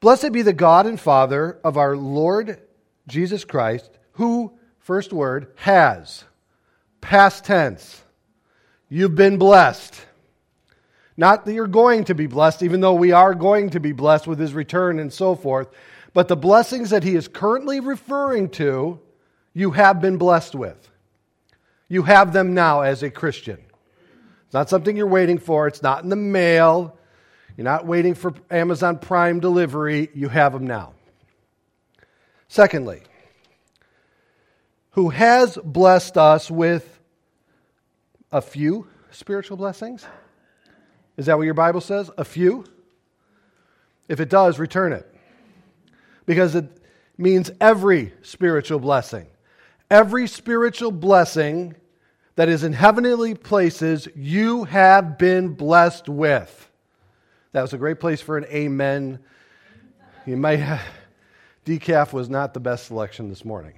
Blessed 0.00 0.32
be 0.32 0.42
the 0.42 0.54
God 0.54 0.86
and 0.86 0.98
Father 0.98 1.58
of 1.62 1.76
our 1.76 1.94
Lord 1.94 2.60
Jesus 3.06 3.44
Christ, 3.44 3.90
who, 4.12 4.52
first 4.78 5.12
word, 5.12 5.52
has. 5.56 6.24
Past 7.00 7.44
tense. 7.44 8.02
You've 8.88 9.14
been 9.14 9.36
blessed. 9.36 10.06
Not 11.16 11.44
that 11.44 11.52
you're 11.52 11.66
going 11.66 12.04
to 12.04 12.14
be 12.14 12.26
blessed, 12.26 12.62
even 12.62 12.80
though 12.80 12.94
we 12.94 13.12
are 13.12 13.34
going 13.34 13.70
to 13.70 13.80
be 13.80 13.92
blessed 13.92 14.26
with 14.26 14.38
his 14.38 14.54
return 14.54 14.98
and 14.98 15.12
so 15.12 15.34
forth, 15.34 15.68
but 16.14 16.28
the 16.28 16.36
blessings 16.36 16.90
that 16.90 17.04
he 17.04 17.14
is 17.14 17.28
currently 17.28 17.80
referring 17.80 18.48
to, 18.50 19.00
you 19.54 19.72
have 19.72 20.00
been 20.00 20.18
blessed 20.18 20.54
with. 20.54 20.90
You 21.88 22.02
have 22.02 22.32
them 22.32 22.54
now 22.54 22.80
as 22.80 23.02
a 23.02 23.10
Christian. 23.10 23.58
It's 24.44 24.54
not 24.54 24.70
something 24.70 24.96
you're 24.96 25.06
waiting 25.06 25.38
for, 25.38 25.66
it's 25.66 25.82
not 25.82 26.02
in 26.02 26.08
the 26.08 26.16
mail. 26.16 26.98
You're 27.56 27.64
not 27.64 27.86
waiting 27.86 28.14
for 28.14 28.32
Amazon 28.50 28.98
Prime 28.98 29.40
delivery. 29.40 30.08
You 30.14 30.28
have 30.30 30.54
them 30.54 30.66
now. 30.66 30.94
Secondly, 32.48 33.02
who 34.92 35.10
has 35.10 35.58
blessed 35.62 36.16
us 36.16 36.50
with 36.50 37.00
a 38.30 38.40
few 38.40 38.86
spiritual 39.10 39.56
blessings. 39.56 40.06
Is 41.16 41.26
that 41.26 41.36
what 41.36 41.44
your 41.44 41.54
Bible 41.54 41.80
says? 41.80 42.10
A 42.16 42.24
few? 42.24 42.64
If 44.08 44.20
it 44.20 44.28
does, 44.28 44.58
return 44.58 44.92
it. 44.92 45.08
Because 46.26 46.54
it 46.54 46.66
means 47.18 47.50
every 47.60 48.12
spiritual 48.22 48.78
blessing. 48.78 49.26
Every 49.90 50.26
spiritual 50.26 50.90
blessing 50.90 51.76
that 52.36 52.48
is 52.48 52.64
in 52.64 52.72
heavenly 52.72 53.34
places, 53.34 54.08
you 54.14 54.64
have 54.64 55.18
been 55.18 55.54
blessed 55.54 56.08
with. 56.08 56.70
That 57.52 57.62
was 57.62 57.74
a 57.74 57.78
great 57.78 58.00
place 58.00 58.22
for 58.22 58.38
an 58.38 58.46
amen. 58.46 59.18
You 60.24 60.36
might 60.36 60.60
have, 60.60 60.82
decaf 61.66 62.12
was 62.12 62.30
not 62.30 62.54
the 62.54 62.60
best 62.60 62.86
selection 62.86 63.28
this 63.28 63.44
morning. 63.44 63.74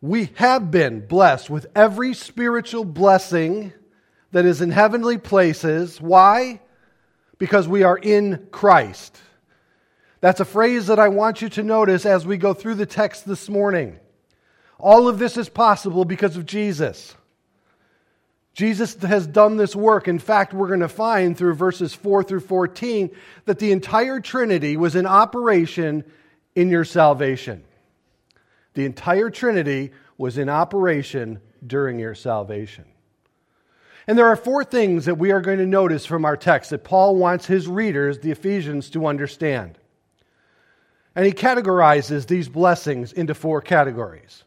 We 0.00 0.30
have 0.36 0.70
been 0.70 1.06
blessed 1.06 1.50
with 1.50 1.66
every 1.74 2.14
spiritual 2.14 2.84
blessing 2.84 3.72
that 4.32 4.44
is 4.44 4.60
in 4.60 4.70
heavenly 4.70 5.18
places. 5.18 6.00
Why? 6.00 6.60
Because 7.38 7.68
we 7.68 7.82
are 7.82 7.96
in 7.96 8.48
Christ. 8.50 9.18
That's 10.20 10.40
a 10.40 10.44
phrase 10.44 10.86
that 10.88 10.98
I 10.98 11.08
want 11.08 11.42
you 11.42 11.48
to 11.50 11.62
notice 11.62 12.06
as 12.06 12.26
we 12.26 12.36
go 12.36 12.54
through 12.54 12.76
the 12.76 12.86
text 12.86 13.26
this 13.26 13.48
morning. 13.48 13.98
All 14.78 15.08
of 15.08 15.18
this 15.18 15.36
is 15.36 15.48
possible 15.48 16.04
because 16.04 16.36
of 16.36 16.46
Jesus. 16.46 17.14
Jesus 18.52 18.94
has 19.02 19.26
done 19.26 19.58
this 19.58 19.76
work. 19.76 20.08
In 20.08 20.18
fact, 20.18 20.54
we're 20.54 20.68
going 20.68 20.80
to 20.80 20.88
find 20.88 21.36
through 21.36 21.54
verses 21.54 21.92
4 21.92 22.22
through 22.22 22.40
14 22.40 23.10
that 23.44 23.58
the 23.58 23.70
entire 23.70 24.18
Trinity 24.18 24.78
was 24.78 24.96
in 24.96 25.06
operation 25.06 26.04
in 26.54 26.70
your 26.70 26.84
salvation. 26.84 27.64
The 28.72 28.86
entire 28.86 29.28
Trinity 29.28 29.92
was 30.16 30.38
in 30.38 30.48
operation 30.48 31.40
during 31.66 31.98
your 31.98 32.14
salvation. 32.14 32.86
And 34.06 34.16
there 34.16 34.26
are 34.26 34.36
four 34.36 34.62
things 34.62 35.06
that 35.06 35.18
we 35.18 35.32
are 35.32 35.40
going 35.40 35.58
to 35.58 35.66
notice 35.66 36.06
from 36.06 36.24
our 36.24 36.36
text 36.36 36.70
that 36.70 36.84
Paul 36.84 37.16
wants 37.16 37.46
his 37.46 37.66
readers, 37.66 38.20
the 38.20 38.30
Ephesians, 38.30 38.88
to 38.90 39.06
understand. 39.06 39.78
And 41.16 41.26
he 41.26 41.32
categorizes 41.32 42.26
these 42.26 42.48
blessings 42.48 43.12
into 43.12 43.34
four 43.34 43.60
categories. 43.60 44.44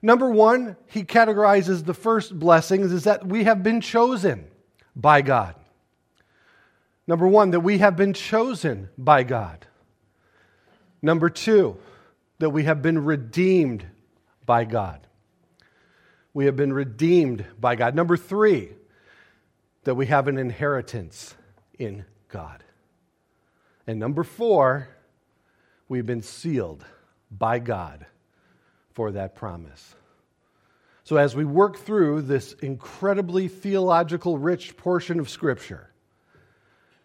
Number 0.00 0.30
one, 0.30 0.76
he 0.86 1.02
categorizes 1.04 1.84
the 1.84 1.94
first 1.94 2.38
blessings 2.38 2.92
is 2.92 3.04
that 3.04 3.26
we 3.26 3.44
have 3.44 3.62
been 3.62 3.80
chosen 3.80 4.46
by 4.94 5.20
God. 5.20 5.56
Number 7.06 7.26
one, 7.28 7.50
that 7.50 7.60
we 7.60 7.78
have 7.78 7.96
been 7.96 8.14
chosen 8.14 8.88
by 8.96 9.24
God. 9.24 9.66
Number 11.02 11.28
two, 11.28 11.76
that 12.38 12.50
we 12.50 12.64
have 12.64 12.82
been 12.82 13.04
redeemed 13.04 13.84
by 14.44 14.64
God. 14.64 15.06
We 16.34 16.46
have 16.46 16.56
been 16.56 16.72
redeemed 16.72 17.44
by 17.58 17.76
God. 17.76 17.94
Number 17.94 18.16
three, 18.16 18.70
that 19.86 19.94
we 19.94 20.06
have 20.06 20.26
an 20.26 20.36
inheritance 20.36 21.36
in 21.78 22.04
God. 22.26 22.64
And 23.86 24.00
number 24.00 24.24
four, 24.24 24.88
we've 25.88 26.04
been 26.04 26.22
sealed 26.22 26.84
by 27.30 27.60
God 27.60 28.04
for 28.94 29.12
that 29.12 29.36
promise. 29.36 29.94
So, 31.04 31.18
as 31.18 31.36
we 31.36 31.44
work 31.44 31.76
through 31.76 32.22
this 32.22 32.52
incredibly 32.54 33.46
theological 33.46 34.38
rich 34.38 34.76
portion 34.76 35.20
of 35.20 35.30
Scripture, 35.30 35.88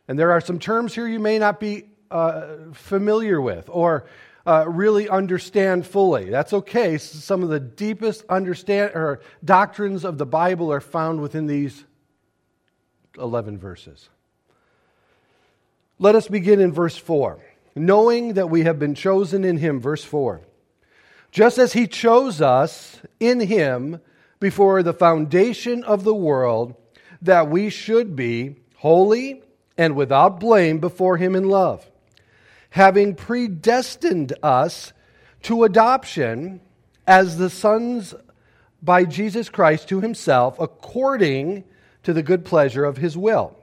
and 0.07 0.17
there 0.17 0.31
are 0.31 0.41
some 0.41 0.57
terms 0.57 0.95
here 0.95 1.07
you 1.07 1.19
may 1.19 1.37
not 1.37 1.59
be 1.59 1.83
uh, 2.09 2.55
familiar 2.73 3.39
with 3.39 3.69
or 3.71 4.07
uh, 4.47 4.65
really 4.67 5.07
understand 5.07 5.85
fully. 5.85 6.31
That's 6.31 6.51
okay. 6.51 6.97
Some 6.97 7.43
of 7.43 7.49
the 7.49 7.59
deepest 7.59 8.25
understand 8.27 8.93
or 8.95 9.21
doctrines 9.45 10.03
of 10.03 10.17
the 10.17 10.25
Bible 10.25 10.73
are 10.73 10.81
found 10.81 11.21
within 11.21 11.45
these 11.45 11.85
11 13.17 13.57
verses. 13.57 14.09
Let 15.99 16.15
us 16.15 16.27
begin 16.27 16.59
in 16.59 16.71
verse 16.71 16.97
4. 16.97 17.39
Knowing 17.75 18.33
that 18.33 18.49
we 18.49 18.63
have 18.63 18.79
been 18.79 18.95
chosen 18.95 19.43
in 19.43 19.57
him, 19.57 19.79
verse 19.79 20.03
4. 20.03 20.41
Just 21.31 21.57
as 21.57 21.73
he 21.73 21.87
chose 21.87 22.41
us 22.41 22.99
in 23.19 23.39
him 23.39 24.01
before 24.39 24.83
the 24.83 24.93
foundation 24.93 25.83
of 25.83 26.03
the 26.03 26.15
world, 26.15 26.75
that 27.21 27.49
we 27.49 27.69
should 27.69 28.15
be 28.15 28.55
holy 28.77 29.41
and 29.77 29.95
without 29.95 30.39
blame 30.39 30.79
before 30.79 31.17
him 31.17 31.35
in 31.35 31.47
love 31.47 31.87
having 32.71 33.13
predestined 33.15 34.33
us 34.41 34.93
to 35.43 35.63
adoption 35.63 36.59
as 37.05 37.37
the 37.37 37.49
sons 37.49 38.13
by 38.81 39.03
Jesus 39.05 39.49
Christ 39.49 39.89
to 39.89 40.01
himself, 40.01 40.59
according 40.59 41.63
to 42.03 42.13
the 42.13 42.23
good 42.23 42.45
pleasure 42.45 42.85
of 42.85 42.97
his 42.97 43.17
will, 43.17 43.55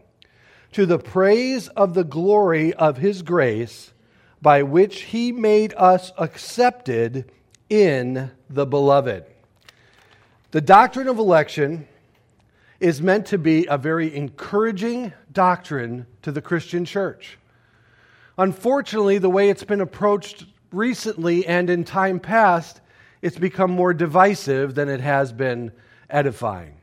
to 0.73 0.87
the 0.87 0.99
praise 0.99 1.69
of 1.69 1.95
the 1.95 2.05
glory 2.05 2.73
of 2.75 2.99
his 2.99 3.23
grace, 3.23 3.93
by 4.41 4.63
which 4.63 5.03
he 5.03 5.33
made 5.33 5.75
us 5.77 6.13
accepted 6.19 7.31
in 7.69 8.31
the 8.49 8.67
beloved. 8.67 9.25
The 10.51 10.61
doctrine 10.61 11.09
of 11.09 11.19
election 11.19 11.87
is 12.81 13.03
meant 13.03 13.27
to 13.27 13.39
be 13.39 13.67
a 13.67 13.77
very 13.77 14.15
encouraging 14.15 15.13
doctrine 15.33 16.07
to 16.23 16.33
the 16.33 16.41
Christian 16.41 16.85
church. 16.85 17.39
Unfortunately, 18.39 19.19
the 19.19 19.29
way 19.29 19.51
it's 19.51 19.65
been 19.65 19.81
approached 19.81 20.47
recently 20.71 21.45
and 21.47 21.69
in 21.69 21.83
time 21.83 22.21
past, 22.21 22.81
it's 23.21 23.37
become 23.37 23.71
more 23.71 23.93
divisive 23.93 24.77
than 24.77 24.89
it 24.89 25.01
has 25.01 25.33
been 25.33 25.73
edifying. 26.09 26.78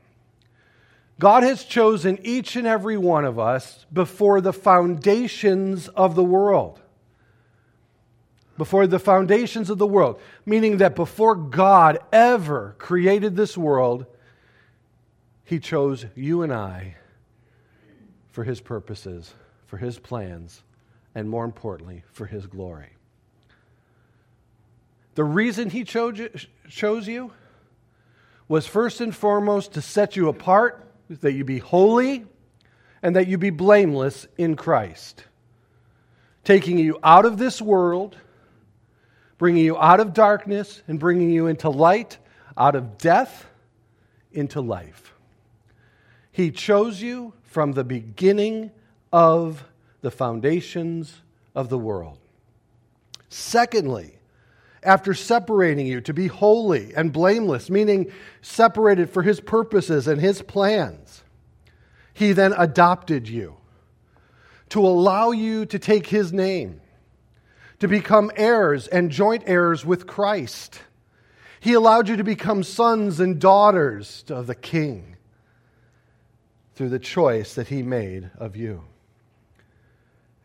God 1.18 1.42
has 1.42 1.64
chosen 1.64 2.18
each 2.22 2.56
and 2.56 2.66
every 2.66 2.98
one 2.98 3.24
of 3.24 3.38
us 3.38 3.86
before 3.92 4.40
the 4.40 4.52
foundations 4.52 5.88
of 5.88 6.14
the 6.14 6.24
world. 6.24 6.80
Before 8.58 8.86
the 8.86 8.98
foundations 8.98 9.68
of 9.68 9.78
the 9.78 9.86
world, 9.86 10.20
meaning 10.46 10.78
that 10.78 10.94
before 10.94 11.34
God 11.34 11.98
ever 12.12 12.74
created 12.78 13.36
this 13.36 13.56
world, 13.56 14.06
He 15.44 15.58
chose 15.58 16.06
you 16.14 16.42
and 16.42 16.52
I 16.52 16.96
for 18.30 18.44
His 18.44 18.60
purposes, 18.60 19.34
for 19.66 19.76
His 19.76 19.98
plans, 19.98 20.62
and 21.14 21.28
more 21.28 21.44
importantly, 21.44 22.02
for 22.12 22.26
His 22.26 22.46
glory. 22.46 22.90
The 25.16 25.24
reason 25.24 25.70
He 25.70 25.84
chose 25.84 26.18
you, 27.08 27.32
was 28.48 28.66
first 28.66 29.00
and 29.00 29.14
foremost 29.14 29.72
to 29.72 29.82
set 29.82 30.16
you 30.16 30.28
apart, 30.28 30.85
that 31.08 31.32
you 31.32 31.44
be 31.44 31.58
holy, 31.58 32.26
and 33.02 33.16
that 33.16 33.28
you 33.28 33.38
be 33.38 33.50
blameless 33.50 34.26
in 34.36 34.56
Christ, 34.56 35.24
taking 36.44 36.78
you 36.78 36.98
out 37.02 37.24
of 37.24 37.38
this 37.38 37.60
world, 37.62 38.16
bringing 39.38 39.64
you 39.64 39.78
out 39.78 40.00
of 40.00 40.12
darkness, 40.12 40.82
and 40.88 40.98
bringing 40.98 41.30
you 41.30 41.46
into 41.46 41.68
light, 41.68 42.18
out 42.56 42.74
of 42.74 42.98
death 42.98 43.46
into 44.32 44.60
life. 44.60 45.14
He 46.32 46.50
chose 46.50 47.00
you 47.00 47.32
from 47.42 47.72
the 47.72 47.84
beginning 47.84 48.70
of 49.12 49.64
the 50.00 50.10
foundations 50.10 51.22
of 51.54 51.68
the 51.68 51.78
world. 51.78 52.18
Secondly, 53.28 54.18
after 54.86 55.12
separating 55.12 55.86
you 55.86 56.00
to 56.02 56.14
be 56.14 56.28
holy 56.28 56.94
and 56.94 57.12
blameless, 57.12 57.68
meaning 57.68 58.10
separated 58.40 59.10
for 59.10 59.22
his 59.22 59.40
purposes 59.40 60.06
and 60.06 60.20
his 60.20 60.40
plans, 60.42 61.24
he 62.14 62.32
then 62.32 62.54
adopted 62.56 63.28
you 63.28 63.56
to 64.70 64.80
allow 64.80 65.32
you 65.32 65.66
to 65.66 65.78
take 65.78 66.06
his 66.06 66.32
name, 66.32 66.80
to 67.80 67.88
become 67.88 68.30
heirs 68.36 68.86
and 68.86 69.10
joint 69.10 69.42
heirs 69.46 69.84
with 69.84 70.06
Christ. 70.06 70.80
He 71.60 71.72
allowed 71.74 72.08
you 72.08 72.16
to 72.16 72.24
become 72.24 72.62
sons 72.62 73.20
and 73.20 73.40
daughters 73.40 74.24
of 74.28 74.46
the 74.46 74.54
King 74.54 75.16
through 76.74 76.90
the 76.90 76.98
choice 76.98 77.54
that 77.54 77.68
he 77.68 77.82
made 77.82 78.30
of 78.38 78.54
you. 78.54 78.84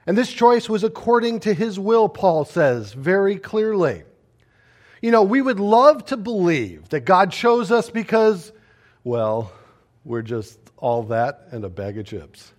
And 0.07 0.17
this 0.17 0.31
choice 0.31 0.67
was 0.67 0.83
according 0.83 1.41
to 1.41 1.53
his 1.53 1.79
will, 1.79 2.09
Paul 2.09 2.43
says 2.43 2.93
very 2.93 3.37
clearly. 3.37 4.03
You 5.01 5.09
know, 5.09 5.23
we 5.23 5.41
would 5.41 5.59
love 5.59 6.05
to 6.05 6.17
believe 6.17 6.89
that 6.89 7.01
God 7.01 7.31
chose 7.31 7.71
us 7.71 7.89
because, 7.89 8.51
well, 9.03 9.51
we're 10.05 10.21
just 10.21 10.59
all 10.77 11.03
that 11.03 11.47
and 11.51 11.63
a 11.65 11.69
bag 11.69 11.97
of 11.97 12.05
chips. 12.05 12.53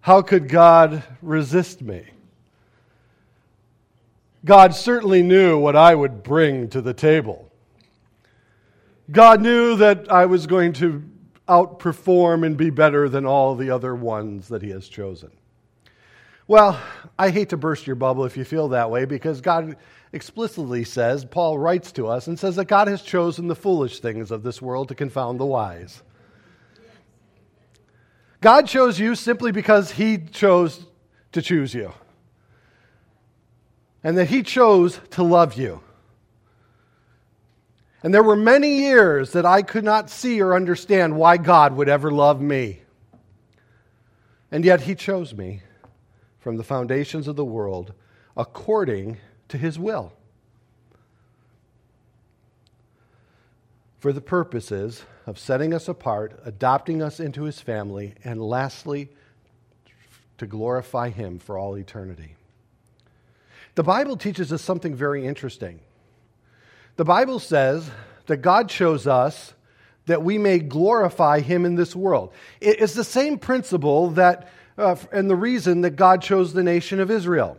How 0.00 0.22
could 0.22 0.48
God 0.48 1.02
resist 1.20 1.82
me? 1.82 2.04
God 4.44 4.74
certainly 4.74 5.22
knew 5.22 5.58
what 5.58 5.74
I 5.74 5.94
would 5.94 6.22
bring 6.22 6.68
to 6.70 6.80
the 6.80 6.94
table. 6.94 7.50
God 9.10 9.42
knew 9.42 9.76
that 9.76 10.10
I 10.10 10.26
was 10.26 10.46
going 10.46 10.72
to 10.74 11.02
outperform 11.48 12.46
and 12.46 12.56
be 12.56 12.70
better 12.70 13.08
than 13.08 13.26
all 13.26 13.54
the 13.54 13.70
other 13.70 13.94
ones 13.94 14.48
that 14.48 14.62
He 14.62 14.70
has 14.70 14.88
chosen. 14.88 15.30
Well, 16.48 16.80
I 17.18 17.30
hate 17.30 17.48
to 17.48 17.56
burst 17.56 17.86
your 17.86 17.96
bubble 17.96 18.24
if 18.24 18.36
you 18.36 18.44
feel 18.44 18.68
that 18.68 18.90
way 18.90 19.04
because 19.04 19.40
God 19.40 19.76
explicitly 20.12 20.84
says, 20.84 21.24
Paul 21.24 21.58
writes 21.58 21.92
to 21.92 22.06
us 22.08 22.26
and 22.26 22.38
says 22.38 22.56
that 22.56 22.66
God 22.66 22.88
has 22.88 23.02
chosen 23.02 23.48
the 23.48 23.56
foolish 23.56 24.00
things 24.00 24.30
of 24.30 24.42
this 24.42 24.62
world 24.62 24.88
to 24.88 24.94
confound 24.94 25.40
the 25.40 25.46
wise. 25.46 26.02
God 28.40 28.66
chose 28.66 28.98
you 28.98 29.14
simply 29.14 29.52
because 29.52 29.92
He 29.92 30.18
chose 30.18 30.86
to 31.32 31.42
choose 31.42 31.74
you. 31.74 31.92
And 34.04 34.16
that 34.18 34.28
He 34.28 34.42
chose 34.42 35.00
to 35.10 35.22
love 35.22 35.54
you. 35.54 35.80
And 38.02 38.14
there 38.14 38.22
were 38.22 38.36
many 38.36 38.82
years 38.82 39.32
that 39.32 39.44
I 39.44 39.62
could 39.62 39.82
not 39.82 40.10
see 40.10 40.40
or 40.40 40.54
understand 40.54 41.16
why 41.16 41.38
God 41.38 41.74
would 41.74 41.88
ever 41.88 42.12
love 42.12 42.40
me. 42.40 42.82
And 44.52 44.64
yet 44.64 44.82
He 44.82 44.94
chose 44.94 45.34
me 45.34 45.62
from 46.38 46.56
the 46.56 46.62
foundations 46.62 47.26
of 47.26 47.34
the 47.34 47.44
world 47.44 47.92
according 48.36 49.16
to 49.48 49.58
His 49.58 49.78
will. 49.78 50.12
For 53.98 54.12
the 54.12 54.20
purposes 54.20 55.04
of 55.26 55.38
setting 55.38 55.74
us 55.74 55.88
apart, 55.88 56.40
adopting 56.44 57.02
us 57.02 57.18
into 57.18 57.44
His 57.44 57.60
family, 57.60 58.14
and 58.24 58.40
lastly, 58.40 59.08
to 60.38 60.46
glorify 60.46 61.10
Him 61.10 61.38
for 61.38 61.58
all 61.58 61.76
eternity. 61.76 62.36
The 63.74 63.82
Bible 63.82 64.16
teaches 64.16 64.52
us 64.52 64.62
something 64.62 64.94
very 64.94 65.26
interesting. 65.26 65.80
The 66.96 67.04
Bible 67.04 67.38
says 67.38 67.90
that 68.26 68.38
God 68.38 68.68
chose 68.68 69.06
us 69.06 69.52
that 70.06 70.22
we 70.22 70.38
may 70.38 70.58
glorify 70.58 71.40
him 71.40 71.64
in 71.64 71.74
this 71.74 71.94
world. 71.94 72.32
It's 72.60 72.94
the 72.94 73.04
same 73.04 73.38
principle 73.38 74.10
that, 74.10 74.48
uh, 74.78 74.96
and 75.12 75.28
the 75.28 75.36
reason 75.36 75.82
that 75.82 75.90
God 75.90 76.22
chose 76.22 76.52
the 76.52 76.62
nation 76.62 77.00
of 77.00 77.10
Israel. 77.10 77.58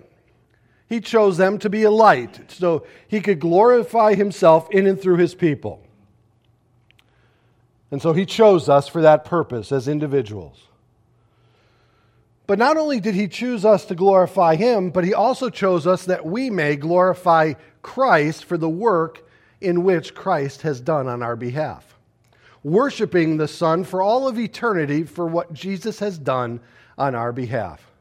He 0.87 1.01
chose 1.01 1.37
them 1.37 1.57
to 1.59 1.69
be 1.69 1.83
a 1.83 1.91
light 1.91 2.49
so 2.51 2.85
he 3.07 3.19
could 3.19 3.39
glorify 3.39 4.13
himself 4.13 4.69
in 4.71 4.87
and 4.87 4.99
through 4.99 5.17
his 5.17 5.35
people. 5.35 5.83
And 7.91 8.01
so 8.01 8.13
he 8.13 8.25
chose 8.25 8.69
us 8.69 8.87
for 8.87 9.01
that 9.01 9.25
purpose 9.25 9.71
as 9.71 9.87
individuals. 9.87 10.67
But 12.45 12.59
not 12.59 12.77
only 12.77 13.01
did 13.01 13.15
he 13.15 13.27
choose 13.27 13.65
us 13.65 13.85
to 13.85 13.95
glorify 13.95 14.55
him, 14.55 14.89
but 14.89 15.03
he 15.03 15.13
also 15.13 15.49
chose 15.49 15.85
us 15.85 16.05
that 16.05 16.25
we 16.25 16.49
may 16.49 16.77
glorify 16.77 17.53
Christ 17.81 18.45
for 18.45 18.57
the 18.57 18.69
work 18.69 19.27
in 19.59 19.83
which 19.83 20.15
Christ 20.15 20.61
has 20.61 20.79
done 20.79 21.07
on 21.07 21.21
our 21.21 21.35
behalf. 21.35 21.97
Worshiping 22.63 23.35
the 23.37 23.47
Son 23.47 23.83
for 23.83 24.01
all 24.01 24.27
of 24.27 24.39
eternity 24.39 25.03
for 25.03 25.27
what 25.27 25.53
Jesus 25.53 25.99
has 25.99 26.17
done 26.17 26.61
on 26.97 27.15
our 27.15 27.33
behalf. 27.33 27.91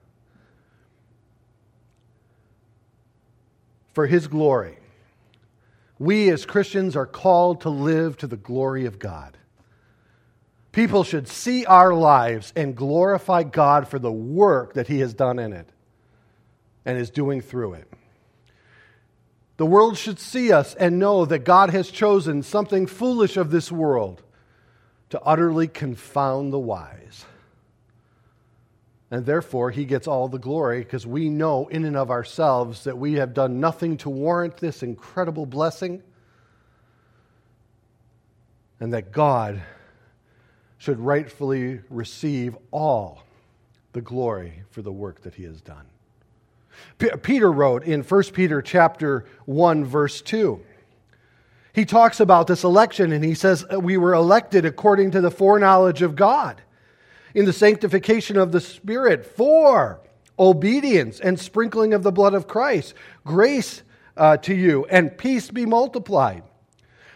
For 3.97 4.07
his 4.07 4.29
glory. 4.29 4.77
We 5.99 6.29
as 6.29 6.45
Christians 6.45 6.97
are 6.97 7.07
called 7.07 7.63
to 7.63 7.71
live 7.71 8.19
to 8.19 8.27
the 8.27 8.37
glory 8.37 8.85
of 8.85 8.99
God. 8.99 9.39
People 10.71 11.03
should 11.03 11.27
see 11.27 11.65
our 11.65 11.95
lives 11.95 12.53
and 12.55 12.77
glorify 12.77 13.43
God 13.43 13.89
for 13.89 13.99
the 13.99 14.13
work 14.13 14.75
that 14.75 14.87
he 14.87 15.01
has 15.01 15.15
done 15.15 15.39
in 15.39 15.55
it 15.55 15.71
and 16.85 16.99
is 16.99 17.09
doing 17.09 17.41
through 17.41 17.73
it. 17.73 17.91
The 19.57 19.65
world 19.65 19.97
should 19.97 20.19
see 20.19 20.53
us 20.53 20.75
and 20.75 20.99
know 20.99 21.25
that 21.25 21.47
God 21.47 21.71
has 21.71 21.91
chosen 21.91 22.43
something 22.43 22.87
foolish 22.87 23.39
of 23.39 23.51
this 23.51 23.73
world 23.73 24.23
to 25.09 25.19
utterly 25.23 25.69
confound 25.69 26.53
the 26.53 26.59
wise. 26.59 27.25
And 29.11 29.25
therefore, 29.25 29.71
he 29.71 29.85
gets 29.85 30.09
all 30.09 30.29
the 30.29 30.39
glory 30.39 30.81
because 30.81 31.07
we 31.07 31.29
know 31.29 31.69
in 31.69 31.85
and 31.85 31.97
of 31.97 32.11
ourselves 32.11 32.85
that 32.85 32.99
we 32.99 33.15
have 33.15 33.35
done 33.35 33.61
nothing 33.61 33.97
to 33.99 34.11
warrant 34.11 34.57
this 34.57 34.83
incredible 34.83 35.47
blessing, 35.47 36.03
and 38.81 38.93
that 38.93 39.13
God 39.13 39.63
should 40.79 40.99
rightfully 40.99 41.81
receive 41.89 42.57
all 42.73 43.23
the 43.93 44.01
glory 44.01 44.65
for 44.71 44.83
the 44.83 44.93
work 44.93 45.23
that 45.23 45.35
he 45.35 45.45
has 45.45 45.61
done. 45.61 45.87
P- 46.99 47.11
Peter 47.23 47.51
wrote 47.51 47.85
in 47.85 48.03
1 48.03 48.23
Peter 48.35 48.61
chapter 48.61 49.25
1 49.47 49.85
verse 49.85 50.21
2. 50.21 50.61
He 51.73 51.85
talks 51.87 52.21
about 52.21 52.47
this 52.47 52.65
election 52.65 53.13
and 53.13 53.25
he 53.25 53.35
says 53.35 53.65
we 53.71 53.97
were 53.97 54.13
elected 54.13 54.67
according 54.67 55.13
to 55.13 55.21
the 55.23 55.31
foreknowledge 55.31 56.03
of 56.03 56.17
God 56.17 56.61
in 57.37 57.45
the 57.45 57.53
sanctification 57.53 58.39
of 58.39 58.51
the 58.51 58.63
Spirit 58.63 59.27
for 59.27 60.01
obedience 60.39 61.21
and 61.21 61.39
sprinkling 61.39 61.93
of 61.93 62.03
the 62.03 62.11
blood 62.11 62.33
of 62.33 62.49
Christ. 62.49 62.95
Grace 63.27 63.83
uh, 64.17 64.39
to 64.39 64.55
you 64.55 64.87
and 64.87 65.19
peace 65.19 65.51
be 65.51 65.67
multiplied. 65.67 66.45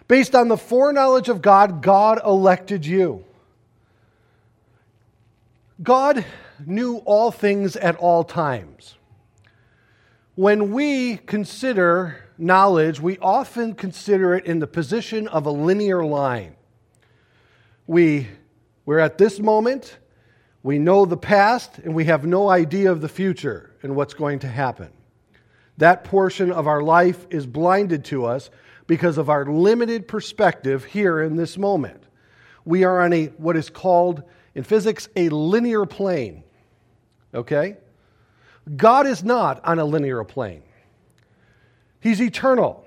Based 0.08 0.34
on 0.34 0.48
the 0.48 0.58
foreknowledge 0.58 1.30
of 1.30 1.40
God, 1.40 1.82
God 1.82 2.20
elected 2.22 2.84
you. 2.84 3.24
God 5.82 6.26
knew 6.66 6.98
all 7.06 7.30
things 7.30 7.74
at 7.76 7.96
all 7.96 8.22
times. 8.22 8.96
When 10.34 10.70
we 10.70 11.16
consider 11.16 12.26
knowledge, 12.36 13.00
we 13.00 13.16
often 13.20 13.74
consider 13.74 14.34
it 14.34 14.44
in 14.44 14.58
the 14.58 14.66
position 14.66 15.28
of 15.28 15.46
a 15.46 15.50
linear 15.50 16.04
line. 16.04 16.56
We, 17.86 18.28
we're 18.84 18.98
at 18.98 19.16
this 19.16 19.40
moment, 19.40 19.96
we 20.62 20.78
know 20.78 21.06
the 21.06 21.16
past, 21.16 21.78
and 21.78 21.94
we 21.94 22.04
have 22.04 22.26
no 22.26 22.50
idea 22.50 22.92
of 22.92 23.00
the 23.00 23.08
future 23.08 23.74
and 23.82 23.96
what's 23.96 24.14
going 24.14 24.40
to 24.40 24.48
happen. 24.48 24.90
That 25.78 26.04
portion 26.04 26.52
of 26.52 26.66
our 26.66 26.82
life 26.82 27.26
is 27.30 27.46
blinded 27.46 28.04
to 28.06 28.26
us 28.26 28.50
because 28.86 29.16
of 29.16 29.30
our 29.30 29.46
limited 29.46 30.06
perspective 30.06 30.84
here 30.84 31.22
in 31.22 31.36
this 31.36 31.56
moment. 31.56 32.02
We 32.64 32.84
are 32.84 33.00
on 33.00 33.12
a 33.14 33.26
what 33.38 33.56
is 33.56 33.70
called 33.70 34.22
in 34.54 34.64
physics 34.64 35.08
a 35.16 35.30
linear 35.30 35.86
plane. 35.86 36.44
Okay? 37.32 37.78
God 38.76 39.06
is 39.06 39.24
not 39.24 39.64
on 39.64 39.78
a 39.78 39.84
linear 39.84 40.22
plane, 40.24 40.62
He's 42.00 42.20
eternal. 42.20 42.84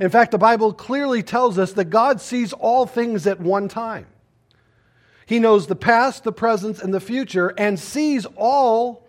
In 0.00 0.08
fact, 0.08 0.30
the 0.30 0.38
Bible 0.38 0.72
clearly 0.72 1.22
tells 1.22 1.58
us 1.58 1.74
that 1.74 1.84
God 1.86 2.20
sees 2.20 2.54
all 2.54 2.86
things 2.86 3.26
at 3.26 3.38
one 3.38 3.68
time. 3.68 4.06
He 5.26 5.38
knows 5.38 5.66
the 5.66 5.76
past, 5.76 6.24
the 6.24 6.32
present, 6.32 6.80
and 6.80 6.92
the 6.92 7.00
future, 7.00 7.54
and 7.56 7.78
sees 7.78 8.26
all 8.36 9.06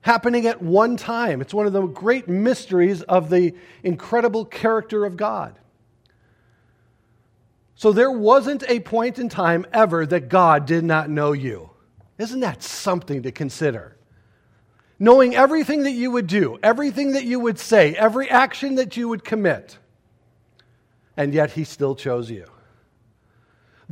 happening 0.00 0.46
at 0.46 0.62
one 0.62 0.96
time. 0.96 1.40
It's 1.40 1.54
one 1.54 1.66
of 1.66 1.72
the 1.72 1.86
great 1.86 2.28
mysteries 2.28 3.02
of 3.02 3.30
the 3.30 3.54
incredible 3.82 4.44
character 4.44 5.04
of 5.04 5.16
God. 5.16 5.58
So 7.74 7.92
there 7.92 8.10
wasn't 8.10 8.64
a 8.68 8.80
point 8.80 9.18
in 9.18 9.28
time 9.28 9.66
ever 9.72 10.06
that 10.06 10.28
God 10.28 10.66
did 10.66 10.84
not 10.84 11.10
know 11.10 11.32
you. 11.32 11.70
Isn't 12.18 12.40
that 12.40 12.62
something 12.62 13.22
to 13.22 13.32
consider? 13.32 13.96
knowing 15.02 15.34
everything 15.34 15.82
that 15.82 15.90
you 15.90 16.12
would 16.12 16.28
do, 16.28 16.56
everything 16.62 17.14
that 17.14 17.24
you 17.24 17.40
would 17.40 17.58
say, 17.58 17.92
every 17.96 18.30
action 18.30 18.76
that 18.76 18.96
you 18.96 19.08
would 19.08 19.24
commit, 19.24 19.76
and 21.16 21.34
yet 21.34 21.50
He 21.50 21.64
still 21.64 21.96
chose 21.96 22.30
you. 22.30 22.46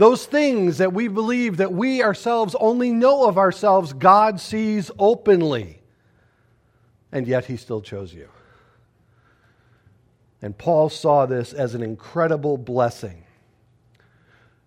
Those 0.01 0.25
things 0.25 0.79
that 0.79 0.95
we 0.95 1.09
believe 1.09 1.59
that 1.59 1.75
we 1.75 2.03
ourselves 2.03 2.57
only 2.59 2.91
know 2.91 3.27
of 3.29 3.37
ourselves, 3.37 3.93
God 3.93 4.41
sees 4.41 4.91
openly, 4.99 5.83
and 7.13 7.27
yet 7.27 7.45
He 7.45 7.59
still 7.59 7.83
chose 7.83 8.15
you. 8.15 8.31
And 10.41 10.57
Paul 10.57 10.89
saw 10.89 11.27
this 11.27 11.53
as 11.53 11.75
an 11.75 11.83
incredible 11.83 12.57
blessing 12.57 13.25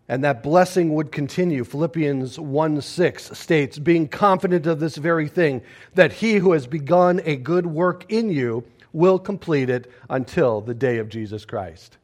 and 0.08 0.24
that 0.24 0.43
blessing 0.43 0.93
would 0.93 1.12
continue. 1.12 1.63
Philippians 1.63 2.39
1 2.39 2.82
6 2.82 3.36
states, 3.36 3.80
being 3.80 4.08
confident 4.08 4.67
of 4.67 4.80
this 4.80 4.98
very 4.98 5.28
thing, 5.28 5.63
that 5.96 6.13
he 6.13 6.36
who 6.36 6.52
has 6.52 6.67
begun 6.67 7.19
a 7.26 7.38
good 7.38 7.65
work 7.65 8.06
in 8.12 8.30
you 8.30 8.63
will 8.91 9.17
complete 9.17 9.72
it 9.72 9.91
until 10.12 10.62
the 10.62 10.76
day 10.76 11.00
of 11.00 11.10
Jesus 11.10 11.43
Christ. 11.43 11.98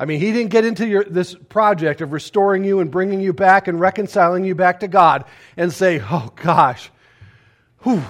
I 0.00 0.06
mean, 0.06 0.18
he 0.18 0.32
didn't 0.32 0.48
get 0.48 0.64
into 0.64 0.88
your, 0.88 1.04
this 1.04 1.34
project 1.34 2.00
of 2.00 2.12
restoring 2.12 2.64
you 2.64 2.80
and 2.80 2.90
bringing 2.90 3.20
you 3.20 3.34
back 3.34 3.68
and 3.68 3.78
reconciling 3.78 4.46
you 4.46 4.54
back 4.54 4.80
to 4.80 4.88
God 4.88 5.26
and 5.58 5.70
say, 5.70 6.00
oh 6.00 6.32
gosh, 6.36 6.90
whew, 7.82 8.02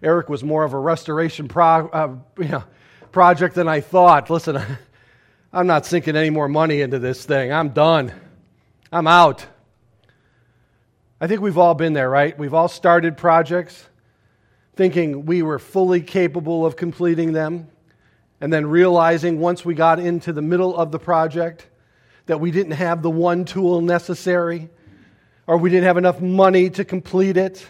Eric 0.00 0.28
was 0.28 0.44
more 0.44 0.62
of 0.62 0.72
a 0.72 0.78
restoration 0.78 1.48
pro, 1.48 1.88
uh, 1.88 2.14
you 2.38 2.46
know, 2.46 2.62
project 3.10 3.56
than 3.56 3.66
I 3.66 3.80
thought. 3.80 4.30
Listen, 4.30 4.62
I'm 5.52 5.66
not 5.66 5.84
sinking 5.84 6.14
any 6.14 6.30
more 6.30 6.46
money 6.46 6.80
into 6.80 7.00
this 7.00 7.24
thing. 7.24 7.52
I'm 7.52 7.70
done. 7.70 8.12
I'm 8.92 9.08
out. 9.08 9.44
I 11.20 11.26
think 11.26 11.40
we've 11.40 11.58
all 11.58 11.74
been 11.74 11.92
there, 11.92 12.08
right? 12.08 12.38
We've 12.38 12.54
all 12.54 12.68
started 12.68 13.16
projects 13.16 13.84
thinking 14.76 15.26
we 15.26 15.42
were 15.42 15.58
fully 15.58 16.02
capable 16.02 16.64
of 16.64 16.76
completing 16.76 17.32
them, 17.32 17.66
and 18.40 18.52
then 18.52 18.66
realizing 18.66 19.40
once 19.40 19.64
we 19.64 19.74
got 19.74 19.98
into 19.98 20.32
the 20.32 20.42
middle 20.42 20.76
of 20.76 20.92
the 20.92 20.98
project 20.98 21.66
that 22.26 22.40
we 22.40 22.50
didn't 22.50 22.72
have 22.72 23.02
the 23.02 23.10
one 23.10 23.44
tool 23.44 23.80
necessary, 23.80 24.68
or 25.46 25.56
we 25.56 25.70
didn't 25.70 25.84
have 25.84 25.96
enough 25.96 26.20
money 26.20 26.68
to 26.70 26.84
complete 26.84 27.36
it. 27.36 27.66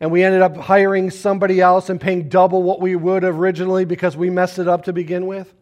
and 0.00 0.10
we 0.10 0.22
ended 0.22 0.42
up 0.42 0.56
hiring 0.56 1.10
somebody 1.10 1.60
else 1.60 1.88
and 1.88 2.00
paying 2.00 2.28
double 2.28 2.62
what 2.62 2.80
we 2.80 2.94
would 2.94 3.24
originally 3.24 3.84
because 3.84 4.16
we 4.16 4.28
messed 4.28 4.58
it 4.58 4.68
up 4.68 4.84
to 4.84 4.92
begin 4.92 5.26
with? 5.26 5.54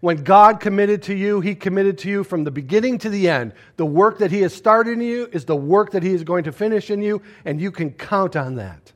When 0.00 0.22
God 0.22 0.60
committed 0.60 1.02
to 1.04 1.14
you, 1.14 1.40
He 1.40 1.54
committed 1.54 1.98
to 1.98 2.08
you 2.08 2.24
from 2.24 2.44
the 2.44 2.50
beginning 2.50 2.98
to 2.98 3.08
the 3.08 3.28
end. 3.28 3.52
The 3.76 3.86
work 3.86 4.18
that 4.18 4.30
He 4.30 4.40
has 4.42 4.54
started 4.54 4.92
in 4.92 5.00
you 5.00 5.28
is 5.32 5.44
the 5.44 5.56
work 5.56 5.92
that 5.92 6.02
He 6.02 6.12
is 6.14 6.24
going 6.24 6.44
to 6.44 6.52
finish 6.52 6.90
in 6.90 7.02
you, 7.02 7.22
and 7.44 7.60
you 7.60 7.70
can 7.70 7.90
count 7.90 8.36
on 8.36 8.56
that. 8.56 8.92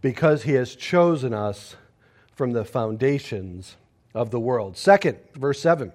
Because 0.00 0.42
He 0.42 0.52
has 0.52 0.74
chosen 0.74 1.32
us 1.32 1.76
from 2.34 2.52
the 2.52 2.64
foundations 2.64 3.76
of 4.14 4.30
the 4.30 4.40
world. 4.40 4.76
Second, 4.76 5.18
verse 5.34 5.60
7 5.60 5.92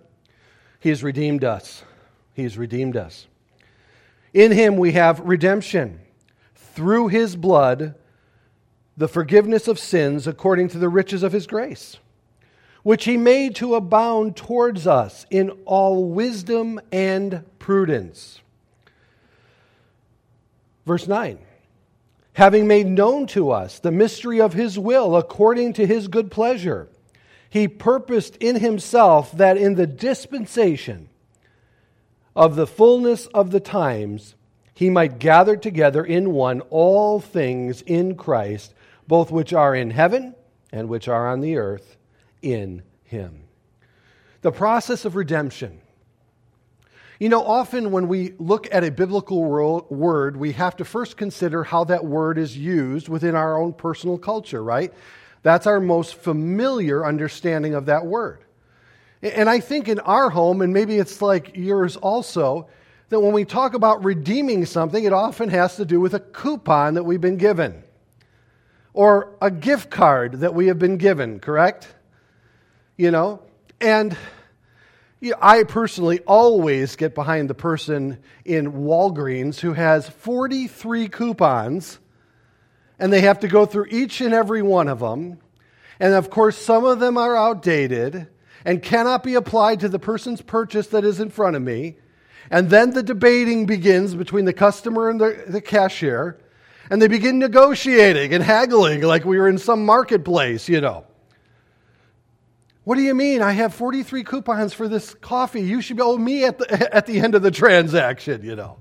He 0.80 0.90
has 0.90 1.04
redeemed 1.04 1.44
us. 1.44 1.84
He 2.34 2.44
has 2.44 2.58
redeemed 2.58 2.98
us. 2.98 3.28
In 4.34 4.52
Him 4.52 4.78
we 4.78 4.94
have 4.94 5.20
redemption 5.20 6.00
through 6.56 7.10
His 7.10 7.36
blood, 7.36 7.96
the 8.98 9.08
forgiveness 9.08 9.68
of 9.68 9.80
sins 9.80 10.28
according 10.28 10.70
to 10.70 10.78
the 10.78 10.90
riches 10.90 11.24
of 11.24 11.32
His 11.32 11.48
grace 11.48 11.98
which 12.84 13.06
he 13.06 13.18
made 13.18 13.56
to 13.56 13.76
abound 13.76 14.36
towards 14.36 14.88
us 14.88 15.26
in 15.30 15.50
all 15.66 16.06
wisdom 16.10 16.80
and 16.92 17.44
prudence. 17.60 18.42
Verse 20.86 21.08
9 21.08 21.38
Having 22.34 22.68
made 22.68 22.88
known 22.88 23.28
to 23.28 23.52
us 23.52 23.80
the 23.80 23.92
mystery 23.92 24.40
of 24.40 24.54
his 24.54 24.80
will 24.80 25.18
according 25.18 25.74
to 25.74 25.86
his 25.86 26.08
good 26.08 26.32
pleasure, 26.32 26.88
he 27.50 27.68
purposed 27.68 28.38
in 28.38 28.58
himself 28.58 29.32
that 29.34 29.58
in 29.58 29.76
the 29.76 29.88
dispensation 29.88 31.10
of 32.36 32.56
the 32.56 32.68
fullness 32.68 33.26
of 33.28 33.52
the 33.52 33.60
times, 33.60 34.36
he 34.74 34.90
might 34.90 35.20
gather 35.20 35.58
together 35.58 36.04
in 36.04 36.32
one 36.32 36.62
all 36.70 37.20
things 37.20 37.82
in 37.82 38.16
Christ, 38.16 38.74
both 39.08 39.30
which 39.30 39.52
are 39.52 39.76
in 39.76 39.92
heaven 39.92 40.34
and 40.72 40.88
which 40.88 41.10
are 41.10 41.28
on 41.28 41.42
the 41.42 41.58
earth 41.58 41.98
in 42.42 42.82
him. 43.04 43.44
The 44.42 44.52
process 44.54 45.04
of 45.04 45.16
redemption. 45.16 45.82
You 47.22 47.30
know, 47.30 47.46
often 47.46 47.92
when 47.92 48.08
we 48.08 48.34
look 48.40 48.68
at 48.74 48.84
a 48.84 48.90
biblical 48.90 49.44
word, 49.44 50.36
we 50.36 50.54
have 50.54 50.76
to 50.78 50.84
first 50.84 51.18
consider 51.18 51.64
how 51.64 51.84
that 51.84 52.04
word 52.04 52.40
is 52.40 52.58
used 52.58 53.10
within 53.10 53.36
our 53.36 53.62
own 53.62 53.74
personal 53.74 54.18
culture, 54.18 54.64
right? 54.64 54.92
That's 55.44 55.68
our 55.68 55.80
most 55.80 56.16
familiar 56.16 57.06
understanding 57.06 57.76
of 57.76 57.86
that 57.86 58.08
word. 58.08 58.44
And 59.22 59.48
I 59.52 59.60
think 59.60 59.88
in 59.88 60.00
our 60.00 60.32
home, 60.32 60.64
and 60.64 60.74
maybe 60.74 60.98
it's 60.98 61.22
like 61.22 61.52
yours 61.54 61.96
also, 61.96 62.68
that 63.10 63.20
when 63.20 63.34
we 63.34 63.46
talk 63.46 63.76
about 63.76 64.04
redeeming 64.04 64.66
something, 64.66 65.04
it 65.04 65.14
often 65.14 65.50
has 65.50 65.76
to 65.76 65.86
do 65.86 66.00
with 66.00 66.16
a 66.16 66.20
coupon 66.20 66.96
that 66.96 67.04
we've 67.04 67.22
been 67.22 67.38
given 67.38 67.84
or 68.96 69.38
a 69.40 69.52
gift 69.52 69.92
card 69.92 70.40
that 70.40 70.56
we 70.56 70.66
have 70.66 70.80
been 70.80 70.98
given, 70.98 71.40
correct? 71.40 71.88
you 72.98 73.12
know? 73.12 73.42
And 73.80 74.18
you 75.22 75.32
know, 75.32 75.38
I 75.40 75.64
personally 75.64 76.20
always 76.22 76.96
get 76.96 77.14
behind 77.14 77.50
the 77.50 77.54
person 77.54 78.18
in 78.44 78.74
Walgreens 78.74 79.60
who 79.60 79.74
has 79.74 80.10
43 80.10 81.08
coupons 81.10 82.00
and 82.98 83.14
they 83.14 83.22
have 83.22 83.40
to 83.42 83.48
go 83.48 83.68
through 83.68 83.86
each 83.92 84.20
and 84.20 84.34
every 84.34 84.64
one 84.64 84.88
of 84.88 85.00
them. 85.00 85.38
And 86.00 86.16
of 86.16 86.32
course, 86.32 86.58
some 86.58 86.86
of 86.86 87.00
them 87.00 87.18
are 87.18 87.38
outdated 87.38 88.28
and 88.66 88.82
cannot 88.82 89.24
be 89.24 89.36
applied 89.36 89.82
to 89.82 89.90
the 89.90 90.00
person's 90.00 90.42
purchase 90.42 90.88
that 90.88 91.06
is 91.06 91.20
in 91.20 91.30
front 91.30 91.56
of 91.56 91.62
me. 91.62 91.98
And 92.50 92.72
then 92.72 92.90
the 92.92 93.04
debating 93.04 93.68
begins 93.68 94.16
between 94.16 94.46
the 94.46 94.54
customer 94.54 95.08
and 95.10 95.22
the, 95.22 95.44
the 95.48 95.62
cashier. 95.62 96.40
And 96.90 97.00
they 97.00 97.08
begin 97.08 97.38
negotiating 97.38 98.34
and 98.34 98.44
haggling 98.44 99.02
like 99.02 99.24
we 99.24 99.38
were 99.38 99.48
in 99.48 99.60
some 99.60 99.86
marketplace, 99.86 100.68
you 100.68 100.82
know. 100.82 101.06
What 102.84 102.96
do 102.96 103.02
you 103.02 103.14
mean? 103.14 103.42
I 103.42 103.52
have 103.52 103.74
43 103.74 104.24
coupons 104.24 104.74
for 104.74 104.88
this 104.88 105.14
coffee. 105.14 105.62
You 105.62 105.82
should 105.82 106.00
owe 106.02 106.18
me 106.18 106.46
at 106.46 106.58
the, 106.58 106.94
at 106.96 107.06
the 107.06 107.20
end 107.20 107.36
of 107.36 107.42
the 107.42 107.52
transaction, 107.52 108.44
you 108.44 108.56
know. 108.56 108.78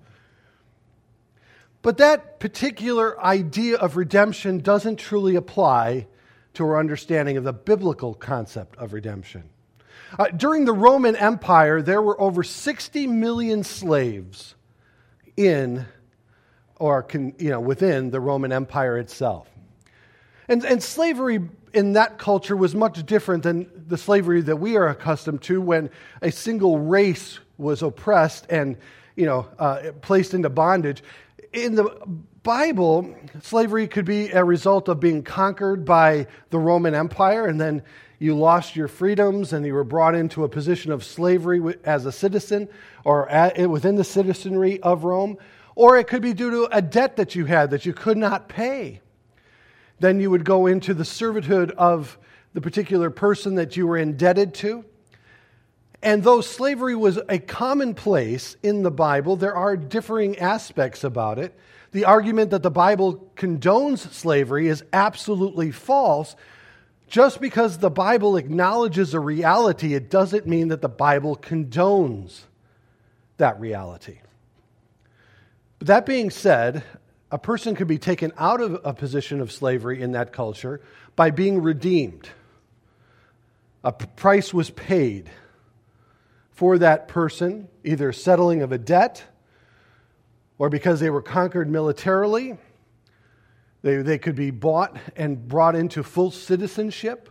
But 1.82 1.98
that 1.98 2.40
particular 2.40 3.18
idea 3.22 3.76
of 3.76 3.96
redemption 3.96 4.58
doesn't 4.58 4.96
truly 4.96 5.36
apply 5.36 6.06
to 6.54 6.64
our 6.64 6.78
understanding 6.78 7.36
of 7.36 7.44
the 7.44 7.52
biblical 7.52 8.14
concept 8.14 8.76
of 8.76 8.92
redemption. 8.92 9.44
Uh, 10.18 10.28
during 10.28 10.64
the 10.64 10.72
Roman 10.72 11.14
Empire, 11.16 11.80
there 11.80 12.02
were 12.02 12.20
over 12.20 12.42
60 12.42 13.06
million 13.06 13.62
slaves 13.62 14.56
in 15.36 15.86
or 16.76 17.06
you 17.12 17.50
know, 17.50 17.60
within 17.60 18.10
the 18.10 18.20
Roman 18.20 18.52
Empire 18.52 18.98
itself. 18.98 19.48
And, 20.48 20.64
and 20.64 20.82
slavery 20.82 21.38
in 21.72 21.92
that 21.94 22.18
culture 22.18 22.56
was 22.56 22.74
much 22.74 23.04
different 23.06 23.42
than 23.42 23.70
the 23.88 23.96
slavery 23.96 24.40
that 24.42 24.56
we 24.56 24.76
are 24.76 24.88
accustomed 24.88 25.42
to 25.42 25.60
when 25.60 25.90
a 26.22 26.30
single 26.30 26.78
race 26.78 27.38
was 27.58 27.82
oppressed 27.82 28.46
and 28.50 28.76
you 29.16 29.26
know, 29.26 29.46
uh, 29.58 29.92
placed 30.00 30.34
into 30.34 30.48
bondage. 30.48 31.02
In 31.52 31.74
the 31.74 31.90
Bible, 32.42 33.14
slavery 33.42 33.86
could 33.86 34.06
be 34.06 34.30
a 34.30 34.42
result 34.42 34.88
of 34.88 34.98
being 34.98 35.22
conquered 35.22 35.84
by 35.84 36.26
the 36.48 36.58
Roman 36.58 36.94
Empire, 36.94 37.46
and 37.46 37.60
then 37.60 37.82
you 38.18 38.34
lost 38.34 38.76
your 38.76 38.88
freedoms 38.88 39.52
and 39.52 39.66
you 39.66 39.74
were 39.74 39.84
brought 39.84 40.14
into 40.14 40.44
a 40.44 40.48
position 40.48 40.92
of 40.92 41.04
slavery 41.04 41.74
as 41.84 42.06
a 42.06 42.12
citizen 42.12 42.68
or 43.04 43.28
within 43.68 43.96
the 43.96 44.04
citizenry 44.04 44.80
of 44.82 45.04
Rome. 45.04 45.36
Or 45.74 45.98
it 45.98 46.06
could 46.06 46.22
be 46.22 46.34
due 46.34 46.50
to 46.50 46.68
a 46.76 46.82
debt 46.82 47.16
that 47.16 47.34
you 47.34 47.46
had 47.46 47.70
that 47.70 47.86
you 47.86 47.94
could 47.94 48.18
not 48.18 48.48
pay 48.48 49.00
then 50.00 50.18
you 50.18 50.30
would 50.30 50.44
go 50.44 50.66
into 50.66 50.94
the 50.94 51.04
servitude 51.04 51.70
of 51.72 52.18
the 52.52 52.60
particular 52.60 53.10
person 53.10 53.54
that 53.54 53.76
you 53.76 53.86
were 53.86 53.96
indebted 53.96 54.54
to. 54.54 54.84
And 56.02 56.22
though 56.22 56.40
slavery 56.40 56.96
was 56.96 57.18
a 57.28 57.38
commonplace 57.38 58.56
in 58.62 58.82
the 58.82 58.90
Bible, 58.90 59.36
there 59.36 59.54
are 59.54 59.76
differing 59.76 60.38
aspects 60.38 61.04
about 61.04 61.38
it. 61.38 61.54
The 61.92 62.06
argument 62.06 62.50
that 62.50 62.62
the 62.62 62.70
Bible 62.70 63.30
condones 63.36 64.10
slavery 64.12 64.68
is 64.68 64.82
absolutely 64.92 65.70
false. 65.70 66.34
Just 67.08 67.40
because 67.40 67.78
the 67.78 67.90
Bible 67.90 68.36
acknowledges 68.36 69.12
a 69.12 69.20
reality, 69.20 69.94
it 69.94 70.08
doesn't 70.08 70.46
mean 70.46 70.68
that 70.68 70.80
the 70.80 70.88
Bible 70.88 71.36
condones 71.36 72.42
that 73.36 73.60
reality. 73.60 74.20
But 75.78 75.88
that 75.88 76.06
being 76.06 76.30
said, 76.30 76.84
a 77.30 77.38
person 77.38 77.74
could 77.74 77.86
be 77.86 77.98
taken 77.98 78.32
out 78.36 78.60
of 78.60 78.80
a 78.84 78.92
position 78.92 79.40
of 79.40 79.52
slavery 79.52 80.02
in 80.02 80.12
that 80.12 80.32
culture 80.32 80.80
by 81.14 81.30
being 81.30 81.62
redeemed. 81.62 82.28
A 83.84 83.92
price 83.92 84.52
was 84.52 84.70
paid 84.70 85.30
for 86.50 86.78
that 86.78 87.08
person, 87.08 87.68
either 87.84 88.12
settling 88.12 88.62
of 88.62 88.72
a 88.72 88.78
debt 88.78 89.24
or 90.58 90.68
because 90.68 91.00
they 91.00 91.08
were 91.08 91.22
conquered 91.22 91.70
militarily. 91.70 92.58
They, 93.82 93.96
they 94.02 94.18
could 94.18 94.34
be 94.34 94.50
bought 94.50 94.96
and 95.16 95.48
brought 95.48 95.74
into 95.74 96.02
full 96.02 96.30
citizenship 96.30 97.30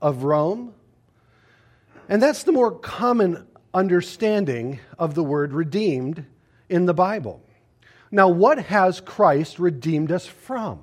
of 0.00 0.24
Rome. 0.24 0.72
And 2.08 2.22
that's 2.22 2.44
the 2.44 2.52
more 2.52 2.70
common 2.70 3.46
understanding 3.74 4.80
of 4.98 5.14
the 5.14 5.22
word 5.22 5.52
redeemed 5.52 6.24
in 6.68 6.86
the 6.86 6.94
Bible. 6.94 7.42
Now, 8.14 8.28
what 8.28 8.58
has 8.58 9.00
Christ 9.00 9.58
redeemed 9.58 10.12
us 10.12 10.26
from? 10.26 10.82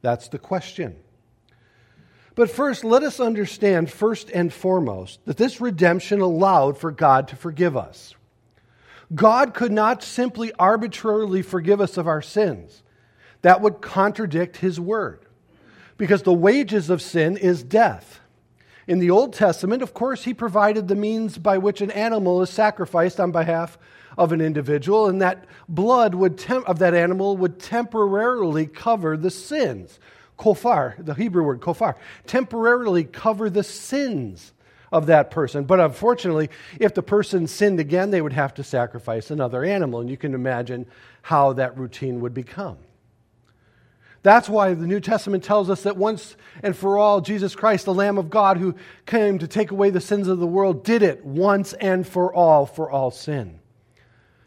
That's 0.00 0.28
the 0.28 0.38
question. 0.38 0.96
But 2.34 2.50
first, 2.50 2.84
let 2.84 3.02
us 3.02 3.20
understand, 3.20 3.90
first 3.90 4.30
and 4.30 4.52
foremost, 4.52 5.20
that 5.26 5.36
this 5.36 5.60
redemption 5.60 6.20
allowed 6.22 6.78
for 6.78 6.90
God 6.90 7.28
to 7.28 7.36
forgive 7.36 7.76
us. 7.76 8.14
God 9.14 9.54
could 9.54 9.72
not 9.72 10.02
simply 10.02 10.52
arbitrarily 10.58 11.42
forgive 11.42 11.80
us 11.80 11.96
of 11.98 12.06
our 12.06 12.22
sins. 12.22 12.82
That 13.42 13.60
would 13.60 13.80
contradict 13.80 14.56
his 14.56 14.80
word. 14.80 15.20
Because 15.96 16.22
the 16.22 16.32
wages 16.32 16.90
of 16.90 17.02
sin 17.02 17.36
is 17.36 17.62
death. 17.62 18.20
In 18.88 19.00
the 19.00 19.10
Old 19.10 19.34
Testament, 19.34 19.82
of 19.82 19.92
course, 19.92 20.24
he 20.24 20.32
provided 20.32 20.88
the 20.88 20.94
means 20.94 21.36
by 21.36 21.58
which 21.58 21.82
an 21.82 21.90
animal 21.90 22.40
is 22.40 22.48
sacrificed 22.48 23.20
on 23.20 23.32
behalf 23.32 23.76
of 24.16 24.32
an 24.32 24.40
individual, 24.40 25.06
and 25.06 25.20
that 25.20 25.44
blood 25.68 26.14
would 26.14 26.38
tem- 26.38 26.64
of 26.64 26.78
that 26.78 26.94
animal 26.94 27.36
would 27.36 27.60
temporarily 27.60 28.66
cover 28.66 29.18
the 29.18 29.30
sins. 29.30 30.00
Kofar, 30.38 30.94
the 31.04 31.12
Hebrew 31.12 31.44
word 31.44 31.60
kofar, 31.60 31.96
temporarily 32.26 33.04
cover 33.04 33.50
the 33.50 33.62
sins 33.62 34.54
of 34.90 35.04
that 35.06 35.30
person. 35.30 35.64
But 35.64 35.80
unfortunately, 35.80 36.48
if 36.80 36.94
the 36.94 37.02
person 37.02 37.46
sinned 37.46 37.80
again, 37.80 38.10
they 38.10 38.22
would 38.22 38.32
have 38.32 38.54
to 38.54 38.64
sacrifice 38.64 39.30
another 39.30 39.64
animal, 39.64 40.00
and 40.00 40.08
you 40.08 40.16
can 40.16 40.32
imagine 40.32 40.86
how 41.20 41.52
that 41.52 41.76
routine 41.76 42.20
would 42.20 42.32
become. 42.32 42.78
That's 44.28 44.46
why 44.46 44.74
the 44.74 44.86
New 44.86 45.00
Testament 45.00 45.42
tells 45.42 45.70
us 45.70 45.84
that 45.84 45.96
once 45.96 46.36
and 46.62 46.76
for 46.76 46.98
all, 46.98 47.22
Jesus 47.22 47.56
Christ, 47.56 47.86
the 47.86 47.94
Lamb 47.94 48.18
of 48.18 48.28
God 48.28 48.58
who 48.58 48.74
came 49.06 49.38
to 49.38 49.48
take 49.48 49.70
away 49.70 49.88
the 49.88 50.02
sins 50.02 50.28
of 50.28 50.38
the 50.38 50.46
world, 50.46 50.84
did 50.84 51.02
it 51.02 51.24
once 51.24 51.72
and 51.72 52.06
for 52.06 52.34
all 52.34 52.66
for 52.66 52.90
all 52.90 53.10
sin. 53.10 53.58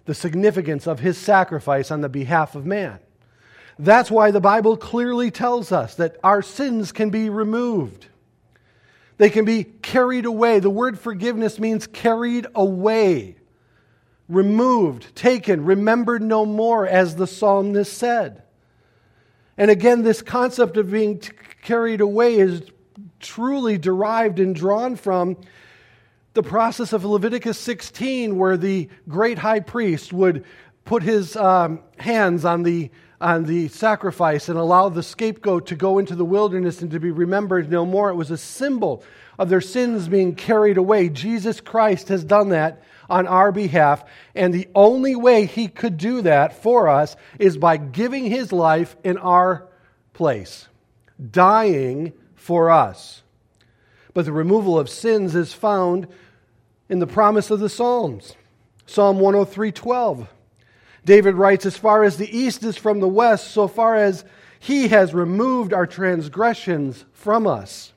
the 0.06 0.14
significance 0.14 0.88
of 0.88 1.00
his 1.00 1.18
sacrifice 1.18 1.90
on 1.90 2.02
the 2.02 2.10
behalf 2.10 2.54
of 2.54 2.66
man. 2.66 3.00
That's 3.80 4.12
why 4.12 4.30
the 4.30 4.40
Bible 4.40 4.78
clearly 4.78 5.32
tells 5.32 5.72
us 5.72 5.96
that 5.96 6.18
our 6.24 6.42
sins 6.42 6.92
can 6.92 7.10
be 7.10 7.30
removed. 7.30 8.08
They 9.18 9.30
can 9.30 9.46
be 9.46 9.64
carried 9.64 10.26
away. 10.26 10.60
The 10.60 10.70
word 10.70 11.00
forgiveness 11.00 11.60
means 11.60 11.88
carried 11.88 12.46
away, 12.54 13.38
removed, 14.28 15.16
taken, 15.16 15.66
remembered 15.66 16.22
no 16.22 16.46
more, 16.46 16.88
as 16.88 17.16
the 17.16 17.26
psalmist 17.26 17.94
said. 17.94 18.44
And 19.62 19.70
again, 19.70 20.02
this 20.02 20.24
concept 20.24 20.76
of 20.78 20.90
being 20.90 21.20
t- 21.20 21.34
carried 21.62 22.02
away 22.02 22.40
is 22.40 22.64
truly 23.20 23.78
derived 23.78 24.40
and 24.40 24.56
drawn 24.56 24.96
from 24.96 25.38
the 26.34 26.42
process 26.42 26.94
of 26.94 27.06
Leviticus 27.06 27.60
16, 27.60 28.40
where 28.40 28.58
the 28.58 28.90
great 29.08 29.38
high 29.38 29.60
priest 29.60 30.14
would 30.14 30.46
put 30.84 31.04
his 31.04 31.36
um, 31.36 31.82
hands 32.00 32.44
on 32.44 32.64
the, 32.64 32.90
on 33.22 33.44
the 33.44 33.68
sacrifice 33.68 34.50
and 34.50 34.58
allow 34.58 34.90
the 34.90 35.04
scapegoat 35.04 35.68
to 35.68 35.76
go 35.76 36.00
into 36.00 36.16
the 36.16 36.26
wilderness 36.26 36.82
and 36.82 36.90
to 36.90 37.00
be 37.00 37.12
remembered 37.12 37.70
no 37.70 37.86
more. 37.86 38.10
It 38.10 38.16
was 38.16 38.32
a 38.32 38.38
symbol 38.38 39.04
of 39.38 39.50
their 39.50 39.62
sins 39.62 40.08
being 40.08 40.34
carried 40.34 40.78
away. 40.78 41.08
Jesus 41.08 41.62
Christ 41.62 42.08
has 42.08 42.24
done 42.24 42.50
that 42.50 42.82
on 43.12 43.28
our 43.28 43.52
behalf, 43.52 44.04
and 44.34 44.54
the 44.54 44.70
only 44.74 45.16
way 45.16 45.46
he 45.46 45.68
could 45.68 45.98
do 45.98 46.22
that 46.22 46.64
for 46.64 46.88
us 46.88 47.18
is 47.38 47.58
by 47.58 47.76
giving 47.76 48.26
his 48.26 48.54
life 48.54 48.96
in 49.04 49.18
our 49.18 49.68
place, 50.14 50.70
dying 51.30 52.14
for 52.36 52.72
us. 52.72 53.22
But 54.14 54.26
the 54.26 54.32
removal 54.32 54.80
of 54.80 54.90
sins 54.90 55.36
is 55.36 55.54
found 55.54 56.08
in 56.90 57.00
the 57.00 57.08
promise 57.08 57.52
of 57.52 57.60
the 57.60 57.70
Psalms. 57.70 58.36
Psalm 58.86 59.20
103:12. 59.20 60.28
David 61.04 61.36
writes, 61.36 61.66
As 61.66 61.78
far 61.78 62.04
as 62.04 62.18
the 62.18 62.38
east 62.38 62.64
is 62.64 62.78
from 62.78 63.00
the 63.00 63.08
west, 63.08 63.52
so 63.52 63.68
far 63.68 63.96
as 63.96 64.24
he 64.60 64.88
has 64.90 65.14
removed 65.14 65.74
our 65.74 65.88
transgressions 65.88 67.04
from 67.12 67.46
us. 67.46 67.92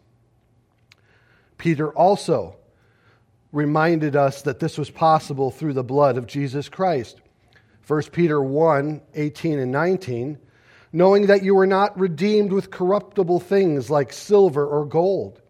Peter 1.58 1.90
also 1.90 2.56
reminded 3.54 4.16
us 4.16 4.42
that 4.42 4.60
this 4.60 4.76
was 4.76 4.90
possible 4.90 5.50
through 5.50 5.72
the 5.72 5.84
blood 5.84 6.16
of 6.16 6.26
Jesus 6.26 6.68
Christ. 6.68 7.20
1 7.86 8.02
Peter 8.12 8.42
1 8.42 9.00
18 9.14 9.58
and 9.58 9.72
19 9.72 10.38
knowing 10.94 11.26
that 11.26 11.42
you 11.42 11.56
were 11.56 11.66
not 11.66 11.98
redeemed 11.98 12.52
with 12.52 12.70
corruptible 12.70 13.40
things 13.40 13.90
like 13.90 14.12
silver 14.12 14.64
or 14.64 14.86
gold 14.86 15.42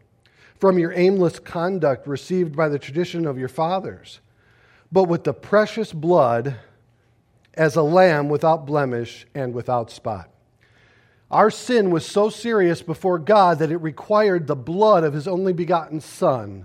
from 0.59 0.79
your 0.79 0.93
aimless 0.95 1.39
conduct 1.39 2.07
received 2.07 2.57
by 2.57 2.67
the 2.71 2.79
tradition 2.79 3.27
of 3.27 3.39
your 3.39 3.49
fathers, 3.49 4.21
but 4.91 5.05
with 5.05 5.23
the 5.25 5.35
precious 5.35 5.93
blood 5.93 6.57
as 7.53 7.77
a 7.77 7.83
lamb 7.83 8.31
without 8.31 8.65
blemish 8.65 9.27
and 9.35 9.53
without 9.53 9.91
spot. 9.91 10.31
Our 11.31 11.51
sin 11.51 11.91
was 11.91 12.07
so 12.07 12.31
serious 12.31 12.81
before 12.81 13.19
God 13.19 13.59
that 13.59 13.71
it 13.71 13.77
required 13.77 14.47
the 14.47 14.57
blood 14.57 15.05
of 15.05 15.13
his 15.13 15.29
only 15.29 15.53
begotten 15.53 16.01
Son 16.01 16.65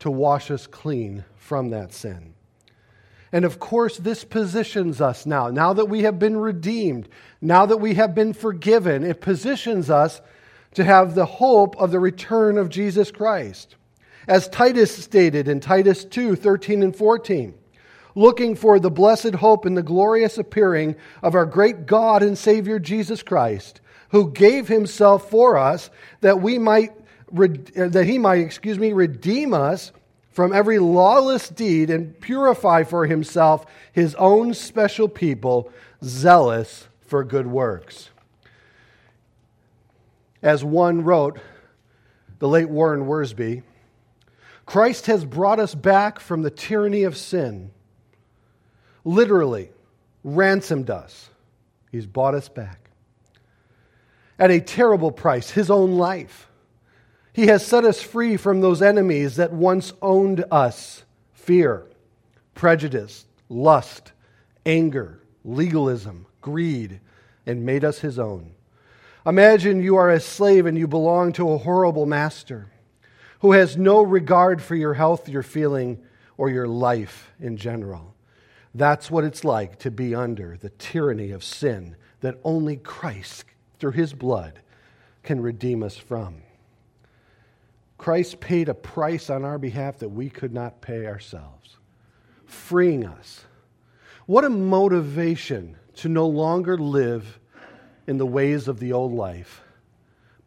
to 0.00 0.10
wash 0.10 0.50
us 0.50 0.66
clean 0.66 1.24
from 1.36 1.70
that 1.70 1.92
sin. 1.92 2.34
And 3.32 3.44
of 3.44 3.60
course, 3.60 3.96
this 3.96 4.24
positions 4.24 5.00
us 5.00 5.24
now. 5.24 5.48
Now 5.48 5.72
that 5.72 5.86
we 5.86 6.02
have 6.02 6.18
been 6.18 6.36
redeemed, 6.36 7.08
now 7.40 7.66
that 7.66 7.76
we 7.76 7.94
have 7.94 8.14
been 8.14 8.32
forgiven, 8.32 9.04
it 9.04 9.20
positions 9.20 9.88
us 9.88 10.20
to 10.74 10.84
have 10.84 11.14
the 11.14 11.26
hope 11.26 11.76
of 11.76 11.90
the 11.90 12.00
return 12.00 12.58
of 12.58 12.68
Jesus 12.68 13.10
Christ. 13.10 13.76
As 14.26 14.48
Titus 14.48 14.96
stated 14.96 15.48
in 15.48 15.60
Titus 15.60 16.04
2 16.04 16.36
13 16.36 16.82
and 16.82 16.94
14, 16.94 17.54
looking 18.14 18.54
for 18.54 18.78
the 18.78 18.90
blessed 18.90 19.34
hope 19.34 19.64
and 19.64 19.76
the 19.76 19.82
glorious 19.82 20.38
appearing 20.38 20.96
of 21.22 21.34
our 21.34 21.46
great 21.46 21.86
God 21.86 22.22
and 22.22 22.36
Savior 22.36 22.78
Jesus 22.78 23.22
Christ, 23.22 23.80
who 24.10 24.32
gave 24.32 24.68
himself 24.68 25.30
for 25.30 25.56
us 25.56 25.90
that 26.20 26.42
we 26.42 26.58
might 26.58 26.92
Uh, 27.32 27.88
that 27.88 28.06
he 28.06 28.18
might 28.18 28.40
excuse 28.40 28.78
me 28.78 28.92
redeem 28.92 29.54
us 29.54 29.92
from 30.30 30.52
every 30.52 30.78
lawless 30.78 31.48
deed 31.48 31.90
and 31.90 32.18
purify 32.20 32.82
for 32.82 33.06
himself 33.06 33.66
his 33.92 34.14
own 34.16 34.54
special 34.54 35.08
people, 35.08 35.70
zealous 36.02 36.88
for 37.00 37.22
good 37.24 37.46
works. 37.46 38.10
As 40.42 40.64
one 40.64 41.02
wrote, 41.02 41.38
the 42.38 42.48
late 42.48 42.68
Warren 42.68 43.06
Wiersbe, 43.06 43.62
Christ 44.66 45.06
has 45.06 45.24
brought 45.24 45.60
us 45.60 45.74
back 45.74 46.20
from 46.20 46.42
the 46.42 46.50
tyranny 46.50 47.02
of 47.02 47.16
sin. 47.16 47.70
Literally, 49.04 49.70
ransomed 50.24 50.90
us. 50.90 51.28
He's 51.90 52.06
bought 52.06 52.34
us 52.34 52.48
back. 52.48 52.90
At 54.38 54.50
a 54.50 54.60
terrible 54.60 55.10
price, 55.10 55.50
his 55.50 55.70
own 55.70 55.92
life. 55.92 56.49
He 57.32 57.46
has 57.46 57.64
set 57.64 57.84
us 57.84 58.02
free 58.02 58.36
from 58.36 58.60
those 58.60 58.82
enemies 58.82 59.36
that 59.36 59.52
once 59.52 59.92
owned 60.02 60.44
us 60.50 61.04
fear, 61.32 61.86
prejudice, 62.54 63.26
lust, 63.48 64.12
anger, 64.66 65.20
legalism, 65.44 66.26
greed, 66.40 67.00
and 67.46 67.64
made 67.64 67.84
us 67.84 68.00
his 68.00 68.18
own. 68.18 68.52
Imagine 69.26 69.82
you 69.82 69.96
are 69.96 70.10
a 70.10 70.20
slave 70.20 70.66
and 70.66 70.78
you 70.78 70.86
belong 70.86 71.32
to 71.34 71.50
a 71.50 71.58
horrible 71.58 72.06
master 72.06 72.70
who 73.40 73.52
has 73.52 73.76
no 73.76 74.02
regard 74.02 74.62
for 74.62 74.74
your 74.74 74.94
health, 74.94 75.28
your 75.28 75.42
feeling, 75.42 76.02
or 76.36 76.50
your 76.50 76.68
life 76.68 77.30
in 77.40 77.56
general. 77.56 78.14
That's 78.74 79.10
what 79.10 79.24
it's 79.24 79.44
like 79.44 79.78
to 79.80 79.90
be 79.90 80.14
under 80.14 80.56
the 80.56 80.70
tyranny 80.70 81.32
of 81.32 81.44
sin 81.44 81.96
that 82.20 82.38
only 82.44 82.76
Christ, 82.76 83.44
through 83.78 83.92
his 83.92 84.12
blood, 84.12 84.60
can 85.22 85.40
redeem 85.40 85.82
us 85.82 85.96
from. 85.96 86.42
Christ 88.00 88.40
paid 88.40 88.70
a 88.70 88.74
price 88.74 89.28
on 89.28 89.44
our 89.44 89.58
behalf 89.58 89.98
that 89.98 90.08
we 90.08 90.30
could 90.30 90.54
not 90.54 90.80
pay 90.80 91.04
ourselves, 91.04 91.76
freeing 92.46 93.04
us. 93.04 93.44
What 94.24 94.42
a 94.42 94.48
motivation 94.48 95.76
to 95.96 96.08
no 96.08 96.26
longer 96.26 96.78
live 96.78 97.38
in 98.06 98.16
the 98.16 98.24
ways 98.24 98.68
of 98.68 98.80
the 98.80 98.94
old 98.94 99.12
life, 99.12 99.60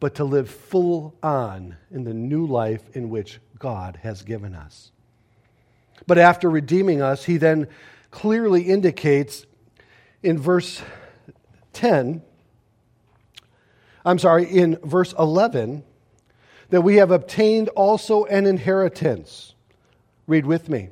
but 0.00 0.16
to 0.16 0.24
live 0.24 0.50
full 0.50 1.14
on 1.22 1.76
in 1.92 2.02
the 2.02 2.12
new 2.12 2.44
life 2.44 2.82
in 2.92 3.08
which 3.08 3.38
God 3.56 4.00
has 4.02 4.22
given 4.22 4.56
us. 4.56 4.90
But 6.08 6.18
after 6.18 6.50
redeeming 6.50 7.00
us, 7.00 7.26
he 7.26 7.36
then 7.36 7.68
clearly 8.10 8.62
indicates 8.62 9.46
in 10.24 10.38
verse 10.38 10.82
10, 11.72 12.20
I'm 14.04 14.18
sorry, 14.18 14.44
in 14.44 14.76
verse 14.82 15.14
11, 15.16 15.84
that 16.74 16.82
we 16.82 16.96
have 16.96 17.12
obtained 17.12 17.68
also 17.68 18.24
an 18.24 18.46
inheritance. 18.46 19.54
Read 20.26 20.44
with 20.44 20.68
me. 20.68 20.88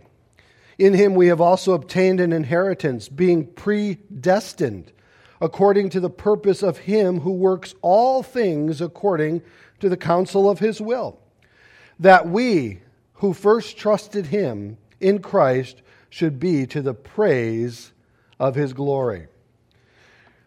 In 0.78 0.94
him 0.94 1.16
we 1.16 1.26
have 1.26 1.40
also 1.40 1.72
obtained 1.72 2.20
an 2.20 2.32
inheritance, 2.32 3.08
being 3.08 3.48
predestined 3.48 4.92
according 5.40 5.90
to 5.90 5.98
the 5.98 6.08
purpose 6.08 6.62
of 6.62 6.78
him 6.78 7.18
who 7.18 7.32
works 7.32 7.74
all 7.82 8.22
things 8.22 8.80
according 8.80 9.42
to 9.80 9.88
the 9.88 9.96
counsel 9.96 10.48
of 10.48 10.60
his 10.60 10.80
will, 10.80 11.18
that 11.98 12.28
we 12.28 12.78
who 13.14 13.32
first 13.32 13.76
trusted 13.76 14.26
him 14.26 14.78
in 15.00 15.18
Christ 15.18 15.82
should 16.10 16.38
be 16.38 16.64
to 16.68 16.80
the 16.80 16.94
praise 16.94 17.90
of 18.38 18.54
his 18.54 18.72
glory. 18.72 19.26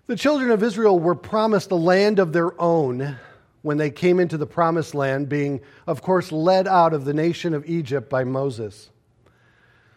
The 0.07 0.15
children 0.15 0.49
of 0.49 0.63
Israel 0.63 0.97
were 0.97 1.13
promised 1.13 1.71
a 1.71 1.75
land 1.75 2.19
of 2.19 2.31
their 2.31 2.57
own 2.57 3.17
when 3.65 3.77
they 3.77 3.89
came 3.89 4.19
into 4.19 4.37
the 4.37 4.45
promised 4.45 4.93
land, 4.93 5.27
being, 5.27 5.59
of 5.87 6.03
course, 6.03 6.31
led 6.31 6.67
out 6.67 6.93
of 6.93 7.03
the 7.03 7.15
nation 7.15 7.55
of 7.55 7.67
Egypt 7.67 8.11
by 8.11 8.23
Moses. 8.23 8.91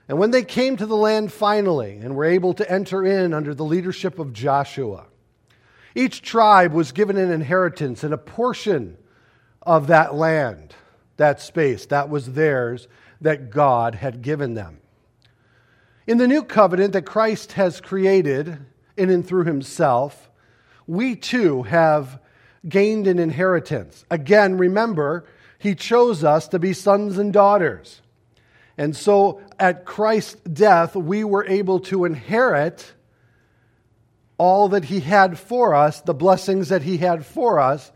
And 0.09 0.19
when 0.19 0.31
they 0.31 0.43
came 0.43 0.79
to 0.79 0.87
the 0.87 0.97
land 0.97 1.31
finally 1.31 1.99
and 1.99 2.17
were 2.17 2.25
able 2.25 2.55
to 2.55 2.73
enter 2.73 3.05
in 3.05 3.35
under 3.35 3.55
the 3.55 3.67
leadership 3.67 4.19
of 4.19 4.33
Joshua, 4.33 5.05
each 5.95 6.23
tribe 6.23 6.73
was 6.73 6.93
given 6.93 7.19
an 7.19 7.31
inheritance 7.31 8.03
and 8.03 8.15
a 8.15 8.17
portion 8.17 8.97
of 9.61 9.89
that 9.89 10.15
land, 10.15 10.75
that 11.19 11.39
space, 11.39 11.85
that 11.87 12.09
was 12.09 12.33
theirs, 12.33 12.89
that 13.21 13.51
God 13.51 13.97
had 13.97 14.23
given 14.23 14.55
them. 14.55 14.81
In 16.07 16.17
the 16.17 16.27
new 16.27 16.43
covenant 16.43 16.95
that 16.95 17.05
Christ 17.05 17.53
has 17.53 17.83
created 17.83 18.61
in 18.97 19.11
and 19.11 19.29
through 19.29 19.45
himself, 19.45 20.31
we 20.87 21.15
too 21.15 21.65
have 21.65 22.19
gained 22.67 23.07
an 23.07 23.19
inheritance. 23.19 24.05
Again, 24.11 24.57
remember, 24.57 25.27
he 25.59 25.75
chose 25.75 26.25
us 26.25 26.49
to 26.49 26.59
be 26.59 26.73
sons 26.73 27.19
and 27.19 27.33
daughters. 27.33 28.01
And 28.77 28.97
so 28.97 29.41
at 29.59 29.85
Christ's 29.85 30.37
death, 30.43 30.95
we 30.95 31.25
were 31.25 31.45
able 31.47 31.81
to 31.81 32.05
inherit 32.05 32.93
all 34.39 34.69
that 34.69 34.85
he 34.85 35.01
had 35.01 35.37
for 35.37 35.75
us, 35.75 36.01
the 36.01 36.15
blessings 36.15 36.69
that 36.69 36.83
he 36.83 36.99
had 36.99 37.27
for 37.27 37.59
us, 37.59 37.91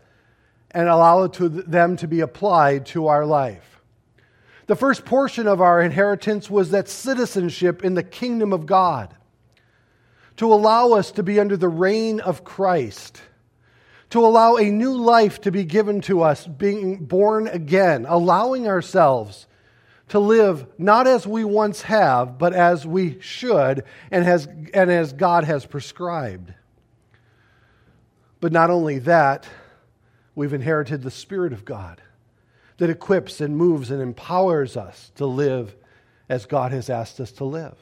and 0.71 0.89
allow 0.89 1.27
to 1.27 1.47
them 1.47 1.95
to 1.97 2.07
be 2.07 2.19
applied 2.19 2.85
to 2.87 3.07
our 3.07 3.25
life. 3.25 3.81
The 4.65 4.75
first 4.75 5.05
portion 5.05 5.47
of 5.47 5.61
our 5.61 5.81
inheritance 5.81 6.49
was 6.49 6.71
that 6.71 6.89
citizenship 6.89 7.83
in 7.83 7.93
the 7.93 8.03
kingdom 8.03 8.51
of 8.51 8.65
God. 8.65 9.15
to 10.37 10.51
allow 10.51 10.91
us 10.93 11.11
to 11.11 11.23
be 11.23 11.39
under 11.39 11.57
the 11.57 11.69
reign 11.69 12.19
of 12.19 12.43
Christ, 12.43 13.21
to 14.13 14.23
allow 14.23 14.57
a 14.57 14.69
new 14.69 14.95
life 14.95 15.41
to 15.41 15.51
be 15.51 15.63
given 15.63 15.99
to 15.99 16.21
us, 16.21 16.45
being 16.45 16.97
born 16.97 17.47
again, 17.47 18.05
allowing 18.07 18.67
ourselves 18.67 19.47
to 20.09 20.19
live 20.19 20.67
not 20.77 21.07
as 21.07 21.25
we 21.25 21.43
once 21.43 21.81
have, 21.81 22.37
but 22.37 22.53
as 22.53 22.85
we 22.85 23.19
should 23.21 23.83
and, 24.11 24.23
has, 24.23 24.47
and 24.71 24.91
as 24.91 25.13
God 25.13 25.45
has 25.45 25.65
prescribed. 25.65 26.53
But 28.39 28.51
not 28.51 28.69
only 28.69 28.99
that, 28.99 29.47
we've 30.35 30.53
inherited 30.53 31.01
the 31.01 31.09
Spirit 31.09 31.51
of 31.51 31.65
God 31.65 31.99
that 32.77 32.91
equips 32.91 33.41
and 33.41 33.57
moves 33.57 33.89
and 33.89 33.99
empowers 33.99 34.77
us 34.77 35.11
to 35.15 35.25
live 35.25 35.75
as 36.29 36.45
God 36.45 36.71
has 36.71 36.87
asked 36.87 37.19
us 37.19 37.31
to 37.31 37.45
live. 37.45 37.79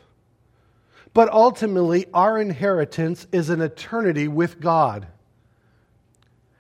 But 1.14 1.28
ultimately, 1.28 2.06
our 2.14 2.40
inheritance 2.40 3.28
is 3.34 3.50
an 3.50 3.60
eternity 3.60 4.30
with 4.30 4.62
God. 4.62 5.08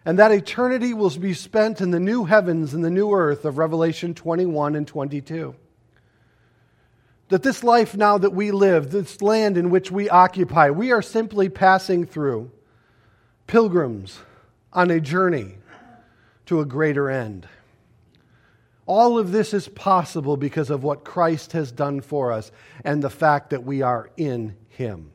And 0.05 0.17
that 0.17 0.31
eternity 0.31 0.93
will 0.93 1.11
be 1.11 1.33
spent 1.33 1.79
in 1.79 1.91
the 1.91 1.99
new 1.99 2.25
heavens 2.25 2.73
and 2.73 2.83
the 2.83 2.89
new 2.89 3.13
earth 3.13 3.45
of 3.45 3.57
Revelation 3.57 4.13
21 4.15 4.75
and 4.75 4.87
22. 4.87 5.55
That 7.29 7.43
this 7.43 7.63
life 7.63 7.95
now 7.95 8.17
that 8.17 8.33
we 8.33 8.51
live, 8.51 8.91
this 8.91 9.21
land 9.21 9.57
in 9.57 9.69
which 9.69 9.91
we 9.91 10.09
occupy, 10.09 10.71
we 10.71 10.91
are 10.91 11.03
simply 11.03 11.49
passing 11.49 12.05
through 12.05 12.51
pilgrims 13.45 14.19
on 14.73 14.89
a 14.89 14.99
journey 14.99 15.55
to 16.47 16.59
a 16.59 16.65
greater 16.65 17.09
end. 17.09 17.47
All 18.87 19.19
of 19.19 19.31
this 19.31 19.53
is 19.53 19.67
possible 19.67 20.35
because 20.35 20.69
of 20.69 20.83
what 20.83 21.05
Christ 21.05 21.51
has 21.53 21.71
done 21.71 22.01
for 22.01 22.31
us 22.31 22.51
and 22.83 23.01
the 23.01 23.09
fact 23.09 23.51
that 23.51 23.63
we 23.63 23.81
are 23.83 24.09
in 24.17 24.57
Him. 24.69 25.11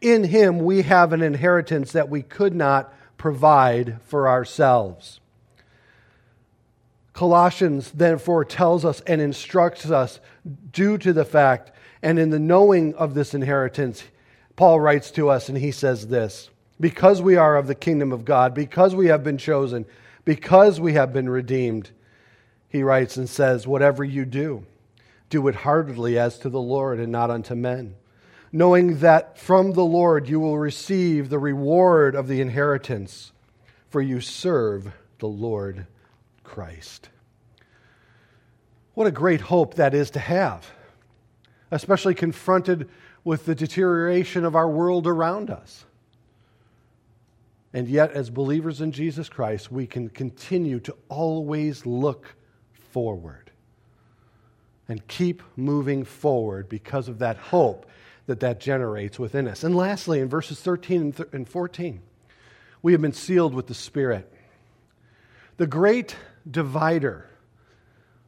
In 0.00 0.22
Him, 0.22 0.58
we 0.58 0.82
have 0.82 1.12
an 1.12 1.22
inheritance 1.22 1.92
that 1.92 2.10
we 2.10 2.22
could 2.22 2.54
not 2.54 2.92
provide 3.22 4.00
for 4.02 4.28
ourselves. 4.28 5.20
Colossians, 7.12 7.92
therefore, 7.92 8.44
tells 8.44 8.84
us 8.84 9.00
and 9.02 9.20
instructs 9.20 9.88
us 9.88 10.18
due 10.72 10.98
to 10.98 11.12
the 11.12 11.24
fact 11.24 11.70
and 12.02 12.18
in 12.18 12.30
the 12.30 12.40
knowing 12.40 12.92
of 12.96 13.14
this 13.14 13.32
inheritance. 13.32 14.02
Paul 14.56 14.80
writes 14.80 15.12
to 15.12 15.28
us 15.28 15.48
and 15.48 15.56
he 15.56 15.70
says 15.70 16.08
this 16.08 16.50
Because 16.80 17.22
we 17.22 17.36
are 17.36 17.54
of 17.54 17.68
the 17.68 17.76
kingdom 17.76 18.10
of 18.10 18.24
God, 18.24 18.54
because 18.54 18.92
we 18.92 19.06
have 19.06 19.22
been 19.22 19.38
chosen, 19.38 19.86
because 20.24 20.80
we 20.80 20.94
have 20.94 21.12
been 21.12 21.28
redeemed 21.28 21.92
he 22.68 22.82
writes 22.82 23.16
and 23.16 23.28
says, 23.28 23.68
Whatever 23.68 24.02
you 24.02 24.24
do, 24.24 24.66
do 25.30 25.46
it 25.46 25.54
heartily 25.54 26.18
as 26.18 26.40
to 26.40 26.48
the 26.48 26.60
Lord 26.60 26.98
and 26.98 27.12
not 27.12 27.30
unto 27.30 27.54
men, 27.54 27.94
knowing 28.52 28.98
that 28.98 29.38
from 29.38 29.72
the 29.72 29.84
Lord 29.84 30.28
you 30.28 30.38
will 30.38 30.58
receive 30.58 31.30
the 31.30 31.38
reward 31.38 32.14
of 32.14 32.28
the 32.28 32.40
inheritance, 32.40 33.32
for 33.88 34.02
you 34.02 34.20
serve 34.20 34.92
the 35.18 35.26
Lord 35.26 35.86
Christ. 36.44 37.08
What 38.94 39.06
a 39.06 39.10
great 39.10 39.40
hope 39.40 39.74
that 39.74 39.94
is 39.94 40.10
to 40.10 40.18
have, 40.18 40.70
especially 41.70 42.14
confronted 42.14 42.90
with 43.24 43.46
the 43.46 43.54
deterioration 43.54 44.44
of 44.44 44.54
our 44.54 44.68
world 44.68 45.06
around 45.06 45.48
us. 45.48 45.86
And 47.72 47.88
yet, 47.88 48.12
as 48.12 48.28
believers 48.28 48.82
in 48.82 48.92
Jesus 48.92 49.30
Christ, 49.30 49.72
we 49.72 49.86
can 49.86 50.10
continue 50.10 50.78
to 50.80 50.94
always 51.08 51.86
look 51.86 52.34
forward 52.90 53.50
and 54.88 55.06
keep 55.08 55.42
moving 55.56 56.04
forward 56.04 56.68
because 56.68 57.08
of 57.08 57.18
that 57.20 57.38
hope 57.38 57.86
that 58.26 58.40
that 58.40 58.60
generates 58.60 59.18
within 59.18 59.48
us. 59.48 59.64
And 59.64 59.74
lastly, 59.74 60.20
in 60.20 60.28
verses 60.28 60.60
13 60.60 61.14
and 61.32 61.48
14, 61.48 62.00
we 62.82 62.92
have 62.92 63.00
been 63.00 63.12
sealed 63.12 63.54
with 63.54 63.66
the 63.66 63.74
Spirit. 63.74 64.32
The 65.56 65.66
great 65.66 66.16
divider 66.48 67.28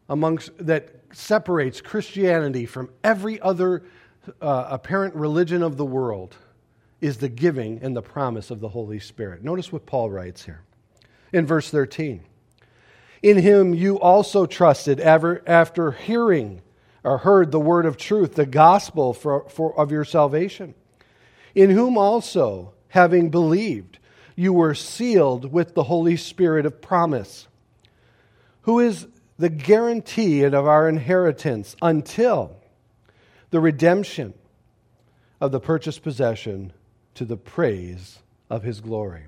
amongst 0.08 0.50
that 0.58 0.94
separates 1.12 1.80
Christianity 1.80 2.66
from 2.66 2.90
every 3.02 3.40
other 3.40 3.82
uh, 4.40 4.66
apparent 4.70 5.14
religion 5.14 5.62
of 5.62 5.76
the 5.76 5.84
world 5.84 6.36
is 7.00 7.18
the 7.18 7.28
giving 7.28 7.80
and 7.82 7.96
the 7.96 8.02
promise 8.02 8.50
of 8.50 8.60
the 8.60 8.68
Holy 8.68 8.98
Spirit. 8.98 9.44
Notice 9.44 9.70
what 9.72 9.86
Paul 9.86 10.10
writes 10.10 10.44
here 10.44 10.62
in 11.32 11.46
verse 11.46 11.70
13. 11.70 12.22
In 13.22 13.38
him 13.38 13.74
you 13.74 13.98
also 13.98 14.46
trusted 14.46 15.00
after 15.00 15.92
hearing 15.92 16.62
or 17.04 17.18
heard 17.18 17.52
the 17.52 17.60
word 17.60 17.86
of 17.86 17.96
truth, 17.96 18.34
the 18.34 18.46
gospel 18.46 19.12
for, 19.12 19.48
for, 19.50 19.78
of 19.78 19.92
your 19.92 20.04
salvation. 20.04 20.74
In 21.54 21.70
whom 21.70 21.96
also, 21.96 22.72
having 22.88 23.30
believed, 23.30 23.98
you 24.34 24.52
were 24.52 24.74
sealed 24.74 25.52
with 25.52 25.74
the 25.74 25.84
Holy 25.84 26.16
Spirit 26.16 26.66
of 26.66 26.80
promise, 26.80 27.46
who 28.62 28.80
is 28.80 29.06
the 29.38 29.50
guarantee 29.50 30.42
of 30.42 30.54
our 30.54 30.88
inheritance 30.88 31.76
until 31.82 32.56
the 33.50 33.60
redemption 33.60 34.34
of 35.40 35.52
the 35.52 35.60
purchased 35.60 36.02
possession 36.02 36.72
to 37.14 37.24
the 37.24 37.36
praise 37.36 38.18
of 38.48 38.62
his 38.62 38.80
glory. 38.80 39.24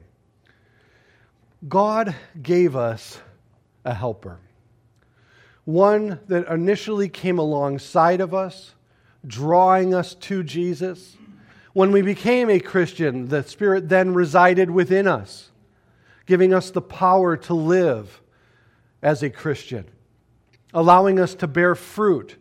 God 1.69 2.15
gave 2.41 2.75
us 2.75 3.21
a 3.85 3.95
helper. 3.95 4.39
One 5.67 6.21
that 6.29 6.47
initially 6.47 7.09
came 7.09 7.39
alongside 7.41 8.21
of 8.21 8.33
us, 8.33 8.75
drawing 9.27 9.95
us 9.95 10.15
to 10.15 10.45
Jesus. 10.45 11.17
When 11.73 11.91
we 11.91 12.03
became 12.03 12.49
a 12.49 12.61
Christian, 12.61 13.29
the 13.29 13.43
Spirit 13.43 13.89
then 13.89 14.15
resided 14.15 14.71
within 14.71 15.09
us, 15.09 15.51
giving 16.25 16.55
us 16.55 16.71
the 16.71 16.81
power 16.81 17.37
to 17.37 17.55
live 17.55 18.23
as 19.03 19.25
a 19.25 19.29
Christian, 19.29 19.87
allowing 20.73 21.19
us 21.19 21.35
to 21.35 21.49
bear 21.49 21.75
fruit 21.75 22.37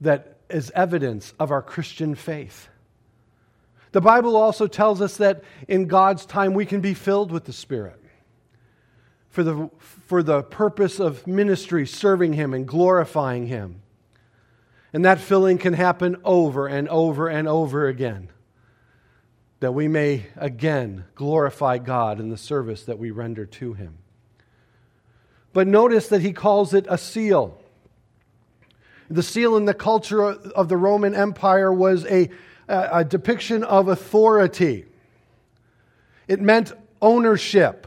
that 0.00 0.38
is 0.48 0.70
evidence 0.76 1.34
of 1.40 1.50
our 1.50 1.62
Christian 1.62 2.14
faith. 2.14 2.68
The 3.90 4.00
Bible 4.00 4.36
also 4.36 4.68
tells 4.68 5.00
us 5.00 5.16
that 5.16 5.42
in 5.66 5.86
God's 5.86 6.24
time 6.24 6.54
we 6.54 6.66
can 6.66 6.80
be 6.80 6.94
filled 6.94 7.32
with 7.32 7.46
the 7.46 7.52
Spirit 7.52 8.01
for 9.32 9.42
the, 9.42 9.70
for 9.78 10.22
the 10.22 10.42
purpose 10.42 11.00
of 11.00 11.26
ministry, 11.26 11.86
serving 11.86 12.34
Him 12.34 12.52
and 12.52 12.68
glorifying 12.68 13.46
Him. 13.46 13.80
And 14.92 15.06
that 15.06 15.20
filling 15.20 15.56
can 15.56 15.72
happen 15.72 16.18
over 16.22 16.66
and 16.66 16.86
over 16.88 17.28
and 17.28 17.48
over 17.48 17.88
again, 17.88 18.28
that 19.60 19.72
we 19.72 19.88
may 19.88 20.26
again 20.36 21.04
glorify 21.14 21.78
God 21.78 22.20
in 22.20 22.28
the 22.28 22.36
service 22.36 22.84
that 22.84 22.98
we 22.98 23.10
render 23.10 23.46
to 23.46 23.72
Him. 23.72 23.96
But 25.54 25.66
notice 25.66 26.08
that 26.08 26.20
He 26.20 26.34
calls 26.34 26.74
it 26.74 26.84
a 26.88 26.98
seal. 26.98 27.58
The 29.08 29.22
seal 29.22 29.56
in 29.56 29.64
the 29.64 29.74
culture 29.74 30.22
of 30.22 30.68
the 30.68 30.76
Roman 30.76 31.14
Empire 31.14 31.72
was 31.72 32.04
a, 32.04 32.28
a 32.68 33.02
depiction 33.02 33.64
of 33.64 33.88
authority. 33.88 34.84
It 36.28 36.40
meant 36.40 36.72
ownership. 37.00 37.86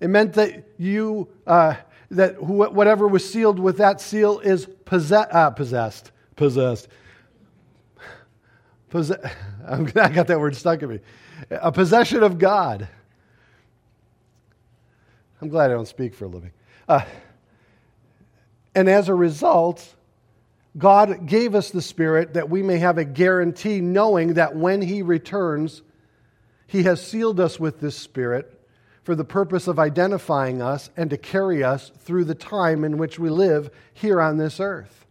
It 0.00 0.08
meant 0.08 0.34
that 0.34 0.64
you, 0.78 1.28
uh, 1.46 1.74
that 2.10 2.36
wh- 2.36 2.72
whatever 2.72 3.08
was 3.08 3.28
sealed 3.28 3.58
with 3.58 3.78
that 3.78 4.00
seal 4.00 4.38
is 4.38 4.66
possess- 4.84 5.28
uh, 5.30 5.50
possessed. 5.50 6.12
Possessed. 6.36 6.88
Possess- 8.90 9.18
I 9.68 9.82
got 9.82 10.28
that 10.28 10.40
word 10.40 10.56
stuck 10.56 10.82
in 10.82 10.88
me. 10.88 11.00
A 11.50 11.72
possession 11.72 12.22
of 12.22 12.38
God. 12.38 12.88
I'm 15.40 15.48
glad 15.48 15.70
I 15.70 15.74
don't 15.74 15.88
speak 15.88 16.14
for 16.14 16.24
a 16.24 16.28
living. 16.28 16.52
Uh, 16.88 17.04
and 18.74 18.88
as 18.88 19.08
a 19.08 19.14
result, 19.14 19.94
God 20.76 21.26
gave 21.26 21.54
us 21.54 21.70
the 21.70 21.82
Spirit 21.82 22.34
that 22.34 22.48
we 22.48 22.62
may 22.62 22.78
have 22.78 22.98
a 22.98 23.04
guarantee 23.04 23.80
knowing 23.80 24.34
that 24.34 24.56
when 24.56 24.80
He 24.80 25.02
returns, 25.02 25.82
He 26.66 26.84
has 26.84 27.04
sealed 27.04 27.40
us 27.40 27.58
with 27.58 27.80
this 27.80 27.96
Spirit 27.96 28.57
for 29.08 29.14
the 29.14 29.24
purpose 29.24 29.66
of 29.66 29.78
identifying 29.78 30.60
us 30.60 30.90
and 30.94 31.08
to 31.08 31.16
carry 31.16 31.64
us 31.64 31.90
through 32.00 32.24
the 32.24 32.34
time 32.34 32.84
in 32.84 32.98
which 32.98 33.18
we 33.18 33.30
live 33.30 33.70
here 33.94 34.20
on 34.20 34.36
this 34.36 34.60
earth. 34.60 35.06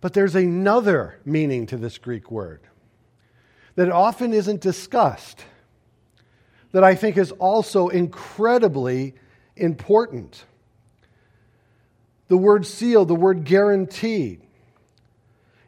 But 0.00 0.14
there's 0.14 0.34
another 0.34 1.18
meaning 1.26 1.66
to 1.66 1.76
this 1.76 1.98
Greek 1.98 2.30
word 2.30 2.62
that 3.74 3.90
often 3.90 4.32
isn't 4.32 4.62
discussed, 4.62 5.44
that 6.72 6.82
I 6.82 6.94
think 6.94 7.18
is 7.18 7.30
also 7.32 7.88
incredibly 7.88 9.16
important. 9.54 10.46
The 12.28 12.38
word 12.38 12.64
seal, 12.64 13.04
the 13.04 13.14
word 13.14 13.44
guarantee, 13.44 14.38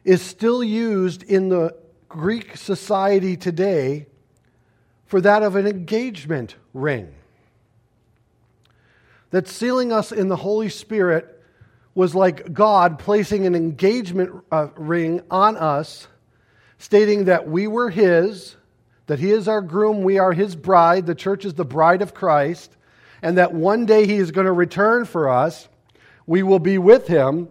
is 0.03 0.23
still 0.23 0.63
used 0.63 1.21
in 1.21 1.49
the 1.49 1.77
Greek 2.07 2.57
society 2.57 3.37
today 3.37 4.07
for 5.09 5.19
that 5.19 5.41
of 5.41 5.55
an 5.55 5.65
engagement 5.65 6.55
ring. 6.71 7.11
That 9.31 9.47
sealing 9.47 9.91
us 9.91 10.11
in 10.11 10.27
the 10.27 10.35
Holy 10.35 10.69
Spirit 10.69 11.43
was 11.95 12.13
like 12.13 12.53
God 12.53 12.99
placing 12.99 13.47
an 13.47 13.55
engagement 13.55 14.43
uh, 14.51 14.67
ring 14.75 15.21
on 15.31 15.57
us 15.57 16.07
stating 16.77 17.25
that 17.25 17.49
we 17.49 17.65
were 17.65 17.89
His, 17.89 18.55
that 19.07 19.17
He 19.17 19.31
is 19.31 19.47
our 19.47 19.61
groom, 19.61 20.03
we 20.03 20.19
are 20.19 20.31
His 20.31 20.55
bride, 20.55 21.07
the 21.07 21.15
church 21.15 21.43
is 21.43 21.55
the 21.55 21.65
bride 21.65 22.03
of 22.03 22.13
Christ, 22.13 22.77
and 23.23 23.35
that 23.39 23.51
one 23.51 23.87
day 23.87 24.05
He 24.05 24.17
is 24.17 24.29
going 24.29 24.45
to 24.45 24.53
return 24.53 25.05
for 25.05 25.27
us. 25.27 25.67
We 26.27 26.43
will 26.43 26.59
be 26.59 26.77
with 26.77 27.07
Him, 27.07 27.49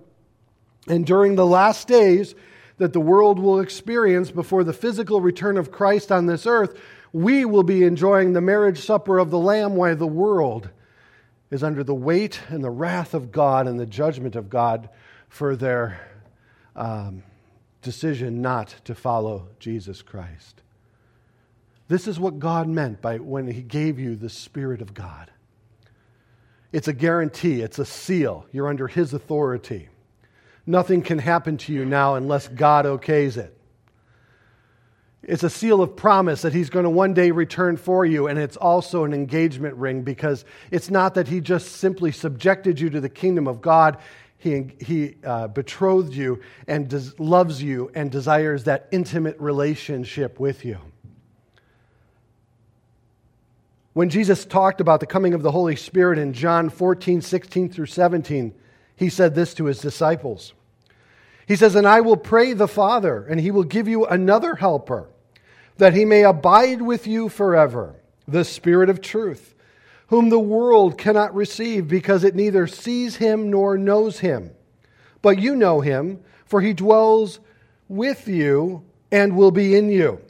and 0.86 1.04
during 1.04 1.34
the 1.34 1.44
last 1.44 1.88
days 1.88 2.36
that 2.76 2.92
the 2.92 3.00
world 3.00 3.40
will 3.40 3.58
experience 3.58 4.30
before 4.30 4.62
the 4.62 4.72
physical 4.72 5.20
return 5.20 5.56
of 5.56 5.72
Christ 5.72 6.12
on 6.12 6.26
this 6.26 6.46
earth, 6.46 6.80
we 7.12 7.44
will 7.44 7.62
be 7.62 7.84
enjoying 7.84 8.32
the 8.32 8.40
marriage 8.40 8.84
supper 8.84 9.18
of 9.18 9.30
the 9.30 9.38
Lamb 9.38 9.76
while 9.76 9.96
the 9.96 10.06
world 10.06 10.70
is 11.50 11.62
under 11.62 11.82
the 11.82 11.94
weight 11.94 12.40
and 12.48 12.62
the 12.62 12.70
wrath 12.70 13.14
of 13.14 13.32
God 13.32 13.66
and 13.66 13.80
the 13.80 13.86
judgment 13.86 14.36
of 14.36 14.50
God 14.50 14.88
for 15.28 15.56
their 15.56 16.00
um, 16.76 17.22
decision 17.82 18.42
not 18.42 18.74
to 18.84 18.94
follow 18.94 19.48
Jesus 19.58 20.02
Christ. 20.02 20.62
This 21.88 22.06
is 22.06 22.20
what 22.20 22.38
God 22.38 22.68
meant 22.68 23.00
by 23.00 23.16
when 23.18 23.46
He 23.46 23.62
gave 23.62 23.98
you 23.98 24.14
the 24.14 24.28
Spirit 24.28 24.82
of 24.82 24.92
God. 24.92 25.30
It's 26.70 26.88
a 26.88 26.92
guarantee, 26.92 27.62
it's 27.62 27.78
a 27.78 27.86
seal. 27.86 28.46
You're 28.52 28.68
under 28.68 28.88
His 28.88 29.14
authority. 29.14 29.88
Nothing 30.66 31.00
can 31.00 31.18
happen 31.18 31.56
to 31.58 31.72
you 31.72 31.86
now 31.86 32.16
unless 32.16 32.46
God 32.46 32.84
okays 32.84 33.38
it. 33.38 33.57
It's 35.22 35.42
a 35.42 35.50
seal 35.50 35.82
of 35.82 35.96
promise 35.96 36.42
that 36.42 36.52
he's 36.52 36.70
going 36.70 36.84
to 36.84 36.90
one 36.90 37.12
day 37.12 37.32
return 37.32 37.76
for 37.76 38.04
you, 38.06 38.28
and 38.28 38.38
it's 38.38 38.56
also 38.56 39.04
an 39.04 39.12
engagement 39.12 39.74
ring 39.74 40.02
because 40.02 40.44
it's 40.70 40.90
not 40.90 41.14
that 41.14 41.28
he 41.28 41.40
just 41.40 41.72
simply 41.72 42.12
subjected 42.12 42.78
you 42.78 42.88
to 42.90 43.00
the 43.00 43.08
kingdom 43.08 43.48
of 43.48 43.60
God. 43.60 43.98
He, 44.38 44.70
he 44.80 45.16
uh, 45.24 45.48
betrothed 45.48 46.14
you 46.14 46.40
and 46.68 46.88
des- 46.88 47.10
loves 47.18 47.60
you 47.60 47.90
and 47.94 48.10
desires 48.10 48.64
that 48.64 48.88
intimate 48.92 49.38
relationship 49.40 50.38
with 50.38 50.64
you. 50.64 50.78
When 53.94 54.10
Jesus 54.10 54.44
talked 54.44 54.80
about 54.80 55.00
the 55.00 55.06
coming 55.06 55.34
of 55.34 55.42
the 55.42 55.50
Holy 55.50 55.74
Spirit 55.74 56.20
in 56.20 56.32
John 56.32 56.70
14, 56.70 57.20
16 57.20 57.70
through 57.70 57.86
17, 57.86 58.54
he 58.94 59.08
said 59.08 59.34
this 59.34 59.54
to 59.54 59.64
his 59.64 59.80
disciples 59.80 60.52
he 61.48 61.56
says, 61.56 61.74
And 61.74 61.88
I 61.88 62.02
will 62.02 62.18
pray 62.18 62.52
the 62.52 62.68
Father, 62.68 63.24
and 63.24 63.40
he 63.40 63.50
will 63.50 63.64
give 63.64 63.88
you 63.88 64.04
another 64.04 64.56
helper, 64.56 65.08
that 65.78 65.94
he 65.94 66.04
may 66.04 66.22
abide 66.22 66.82
with 66.82 67.06
you 67.06 67.30
forever, 67.30 67.96
the 68.28 68.44
Spirit 68.44 68.90
of 68.90 69.00
truth, 69.00 69.54
whom 70.08 70.28
the 70.28 70.38
world 70.38 70.98
cannot 70.98 71.34
receive, 71.34 71.88
because 71.88 72.22
it 72.22 72.34
neither 72.34 72.66
sees 72.66 73.16
him 73.16 73.50
nor 73.50 73.78
knows 73.78 74.18
him. 74.18 74.50
But 75.22 75.38
you 75.38 75.56
know 75.56 75.80
him, 75.80 76.20
for 76.44 76.60
he 76.60 76.74
dwells 76.74 77.40
with 77.88 78.28
you 78.28 78.84
and 79.10 79.34
will 79.34 79.50
be 79.50 79.74
in 79.74 79.88
you. 79.88 80.20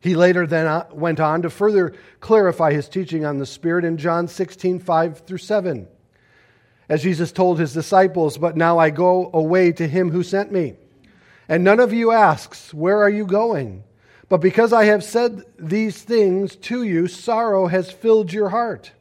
He 0.00 0.16
later 0.16 0.46
then 0.46 0.66
uh, 0.66 0.86
went 0.90 1.20
on 1.20 1.42
to 1.42 1.50
further 1.50 1.94
clarify 2.20 2.72
his 2.72 2.88
teaching 2.88 3.26
on 3.26 3.36
the 3.36 3.46
Spirit 3.46 3.84
in 3.84 3.98
John 3.98 4.26
16, 4.26 4.80
5 4.80 5.18
through 5.18 5.38
7 5.38 5.86
as 6.92 7.02
Jesus 7.02 7.32
told 7.32 7.58
his 7.58 7.72
disciples, 7.72 8.36
But 8.36 8.54
now 8.54 8.78
I 8.78 8.90
go 8.90 9.30
away 9.32 9.72
to 9.72 9.88
him 9.88 10.10
who 10.10 10.22
sent 10.22 10.52
me. 10.52 10.74
And 11.48 11.64
none 11.64 11.80
of 11.80 11.94
you 11.94 12.10
asks, 12.10 12.74
Where 12.74 13.00
are 13.00 13.08
you 13.08 13.24
going? 13.24 13.84
But 14.28 14.42
because 14.42 14.74
I 14.74 14.84
have 14.84 15.02
said 15.02 15.42
these 15.58 16.02
things 16.02 16.54
to 16.56 16.82
you, 16.82 17.06
sorrow 17.06 17.66
has 17.68 17.90
filled 17.90 18.30
your 18.30 18.50
heart. 18.50 18.92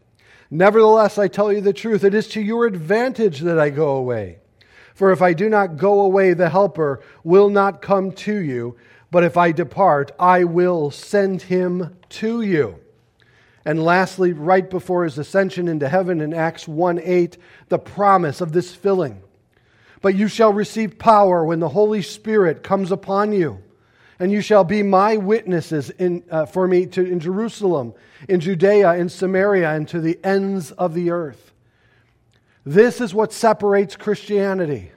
Nevertheless, 0.49 1.17
I 1.17 1.27
tell 1.27 1.51
you 1.51 1.59
the 1.59 1.73
truth, 1.73 2.05
it 2.05 2.13
is 2.13 2.29
to 2.29 2.41
your 2.41 2.65
advantage 2.65 3.41
that 3.41 3.59
I 3.59 3.69
go 3.69 3.89
away. 3.89 4.39
For 4.95 5.11
if 5.11 5.21
I 5.21 5.33
do 5.33 5.49
not 5.49 5.75
go 5.75 5.99
away, 5.99 6.33
the 6.33 6.49
Helper 6.49 7.01
will 7.25 7.49
not 7.49 7.81
come 7.81 8.13
to 8.13 8.35
you. 8.37 8.77
But 9.11 9.25
if 9.25 9.35
I 9.35 9.51
depart, 9.51 10.13
I 10.17 10.45
will 10.45 10.91
send 10.91 11.41
him 11.41 11.97
to 12.07 12.41
you. 12.41 12.79
And 13.65 13.83
lastly, 13.83 14.33
right 14.33 14.67
before 14.69 15.03
his 15.03 15.17
ascension 15.17 15.67
into 15.67 15.87
heaven 15.87 16.21
in 16.21 16.33
Acts 16.33 16.67
1 16.67 16.99
8, 17.03 17.37
the 17.69 17.79
promise 17.79 18.41
of 18.41 18.53
this 18.53 18.73
filling. 18.73 19.21
But 20.01 20.15
you 20.15 20.27
shall 20.27 20.51
receive 20.51 20.97
power 20.97 21.45
when 21.45 21.59
the 21.59 21.69
Holy 21.69 22.01
Spirit 22.01 22.63
comes 22.63 22.91
upon 22.91 23.33
you. 23.33 23.61
And 24.19 24.31
you 24.31 24.41
shall 24.41 24.63
be 24.63 24.83
my 24.83 25.17
witnesses 25.17 25.89
in, 25.91 26.23
uh, 26.29 26.45
for 26.45 26.67
me 26.67 26.85
to, 26.87 27.03
in 27.03 27.19
Jerusalem, 27.19 27.93
in 28.29 28.39
Judea, 28.39 28.93
in 28.93 29.09
Samaria, 29.09 29.71
and 29.71 29.87
to 29.89 29.99
the 29.99 30.19
ends 30.23 30.71
of 30.71 30.93
the 30.93 31.09
earth. 31.09 31.51
This 32.65 33.01
is 33.01 33.13
what 33.13 33.33
separates 33.33 33.95
Christianity. 33.95 34.91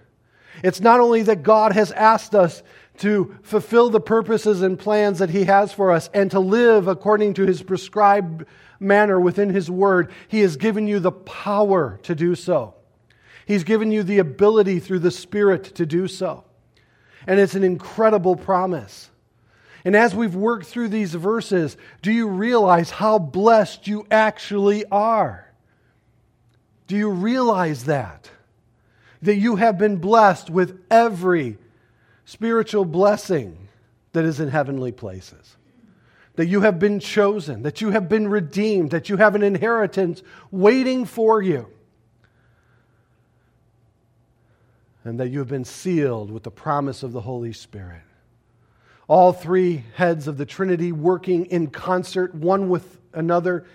It's 0.62 0.80
not 0.80 1.00
only 1.00 1.22
that 1.22 1.42
God 1.42 1.72
has 1.72 1.90
asked 1.92 2.34
us 2.34 2.62
to 2.98 3.36
fulfill 3.42 3.90
the 3.90 4.00
purposes 4.00 4.62
and 4.62 4.78
plans 4.78 5.18
that 5.18 5.30
He 5.30 5.44
has 5.44 5.72
for 5.72 5.90
us 5.90 6.08
and 6.14 6.30
to 6.30 6.40
live 6.40 6.88
according 6.88 7.34
to 7.34 7.46
His 7.46 7.62
prescribed 7.62 8.44
manner 8.78 9.20
within 9.20 9.50
His 9.50 9.70
Word, 9.70 10.12
He 10.28 10.40
has 10.40 10.56
given 10.56 10.86
you 10.86 11.00
the 11.00 11.12
power 11.12 11.98
to 12.04 12.14
do 12.14 12.34
so. 12.34 12.74
He's 13.46 13.64
given 13.64 13.90
you 13.90 14.02
the 14.02 14.18
ability 14.18 14.78
through 14.78 15.00
the 15.00 15.10
Spirit 15.10 15.74
to 15.76 15.86
do 15.86 16.08
so. 16.08 16.44
And 17.26 17.40
it's 17.40 17.54
an 17.54 17.64
incredible 17.64 18.36
promise. 18.36 19.10
And 19.84 19.94
as 19.94 20.14
we've 20.14 20.34
worked 20.34 20.66
through 20.66 20.88
these 20.88 21.14
verses, 21.14 21.76
do 22.00 22.10
you 22.10 22.28
realize 22.28 22.90
how 22.90 23.18
blessed 23.18 23.86
you 23.86 24.06
actually 24.10 24.84
are? 24.86 25.52
Do 26.86 26.96
you 26.96 27.10
realize 27.10 27.84
that? 27.84 28.30
That 29.22 29.36
you 29.36 29.56
have 29.56 29.78
been 29.78 29.96
blessed 29.96 30.48
with 30.48 30.82
every 30.90 31.58
spiritual 32.24 32.84
blessing 32.84 33.68
that 34.12 34.24
is 34.24 34.40
in 34.40 34.48
heavenly 34.48 34.92
places. 34.92 35.56
That 36.36 36.46
you 36.46 36.62
have 36.62 36.78
been 36.78 36.98
chosen, 36.98 37.62
that 37.62 37.80
you 37.80 37.90
have 37.90 38.08
been 38.08 38.26
redeemed, 38.28 38.90
that 38.90 39.08
you 39.08 39.16
have 39.18 39.34
an 39.34 39.42
inheritance 39.42 40.22
waiting 40.50 41.04
for 41.04 41.40
you, 41.40 41.68
and 45.04 45.20
that 45.20 45.28
you 45.28 45.38
have 45.38 45.48
been 45.48 45.64
sealed 45.64 46.30
with 46.30 46.42
the 46.42 46.50
promise 46.50 47.02
of 47.02 47.12
the 47.12 47.20
Holy 47.20 47.52
Spirit. 47.52 48.00
All 49.06 49.32
three 49.32 49.84
heads 49.94 50.26
of 50.26 50.38
the 50.38 50.46
Trinity 50.46 50.90
working 50.90 51.46
in 51.46 51.68
concert, 51.68 52.34
one 52.34 52.68
with 52.68 52.98
another, 53.12 53.66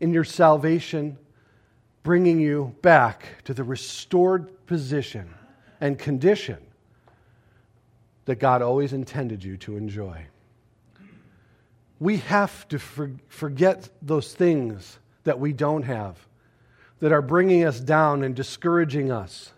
in 0.00 0.12
your 0.12 0.24
salvation, 0.24 1.18
bringing 2.02 2.40
you 2.40 2.74
back 2.82 3.44
to 3.44 3.54
the 3.54 3.62
restored 3.62 4.66
position 4.66 5.32
and 5.80 5.98
condition 5.98 6.58
that 8.28 8.38
God 8.38 8.60
always 8.60 8.92
intended 8.92 9.42
you 9.42 9.56
to 9.56 9.78
enjoy. 9.78 10.26
We 11.98 12.18
have 12.18 12.68
to 12.68 12.78
for, 12.78 13.10
forget 13.28 13.88
those 14.02 14.34
things 14.34 14.98
that 15.24 15.40
we 15.40 15.54
don't 15.54 15.84
have, 15.84 16.18
that 17.00 17.10
are 17.10 17.22
bringing 17.22 17.64
us 17.64 17.80
down 17.80 18.22
and 18.22 18.36
discouraging 18.36 19.10
us 19.10 19.54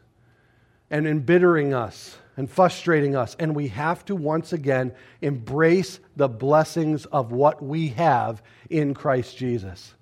and 0.88 1.08
embittering 1.08 1.74
us 1.74 2.16
and 2.36 2.48
frustrating 2.48 3.16
us. 3.16 3.34
And 3.40 3.56
we 3.56 3.66
have 3.68 4.04
to 4.04 4.14
once 4.14 4.52
again 4.52 4.92
embrace 5.20 5.98
the 6.14 6.28
blessings 6.28 7.06
of 7.06 7.32
what 7.32 7.60
we 7.60 7.88
have 7.88 8.40
in 8.70 8.94
Christ 8.94 9.36
Jesus. 9.36 9.94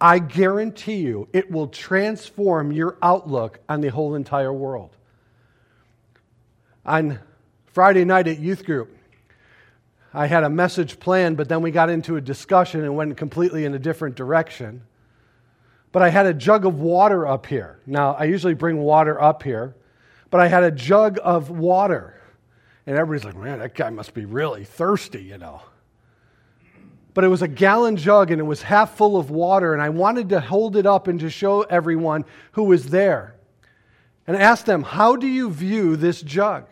I 0.00 0.20
guarantee 0.20 1.00
you 1.00 1.28
it 1.34 1.50
will 1.50 1.68
transform 1.68 2.72
your 2.72 2.96
outlook 3.02 3.60
on 3.68 3.82
the 3.82 3.88
whole 3.88 4.14
entire 4.14 4.54
world. 4.54 4.96
On 6.86 7.18
Friday 7.72 8.04
night 8.04 8.26
at 8.26 8.40
youth 8.40 8.64
group, 8.64 8.96
I 10.12 10.26
had 10.26 10.42
a 10.42 10.50
message 10.50 10.98
planned, 10.98 11.36
but 11.36 11.48
then 11.48 11.62
we 11.62 11.70
got 11.70 11.88
into 11.88 12.16
a 12.16 12.20
discussion 12.20 12.82
and 12.82 12.96
went 12.96 13.16
completely 13.16 13.64
in 13.64 13.74
a 13.74 13.78
different 13.78 14.16
direction. 14.16 14.82
But 15.92 16.02
I 16.02 16.08
had 16.08 16.26
a 16.26 16.34
jug 16.34 16.66
of 16.66 16.80
water 16.80 17.26
up 17.26 17.46
here. 17.46 17.78
Now, 17.86 18.14
I 18.14 18.24
usually 18.24 18.54
bring 18.54 18.78
water 18.78 19.20
up 19.20 19.44
here, 19.44 19.76
but 20.30 20.40
I 20.40 20.48
had 20.48 20.64
a 20.64 20.70
jug 20.72 21.18
of 21.22 21.50
water. 21.50 22.20
And 22.86 22.96
everybody's 22.96 23.24
like, 23.24 23.36
man, 23.36 23.60
that 23.60 23.74
guy 23.74 23.90
must 23.90 24.14
be 24.14 24.24
really 24.24 24.64
thirsty, 24.64 25.22
you 25.22 25.38
know. 25.38 25.62
But 27.14 27.22
it 27.22 27.28
was 27.28 27.42
a 27.42 27.48
gallon 27.48 27.96
jug 27.96 28.32
and 28.32 28.40
it 28.40 28.44
was 28.44 28.62
half 28.62 28.96
full 28.96 29.16
of 29.16 29.30
water, 29.30 29.74
and 29.74 29.82
I 29.82 29.90
wanted 29.90 30.28
to 30.30 30.40
hold 30.40 30.76
it 30.76 30.86
up 30.86 31.06
and 31.06 31.20
to 31.20 31.30
show 31.30 31.62
everyone 31.62 32.24
who 32.52 32.64
was 32.64 32.86
there 32.86 33.36
and 34.26 34.36
ask 34.36 34.64
them, 34.64 34.82
How 34.82 35.14
do 35.14 35.28
you 35.28 35.50
view 35.50 35.94
this 35.94 36.20
jug? 36.20 36.66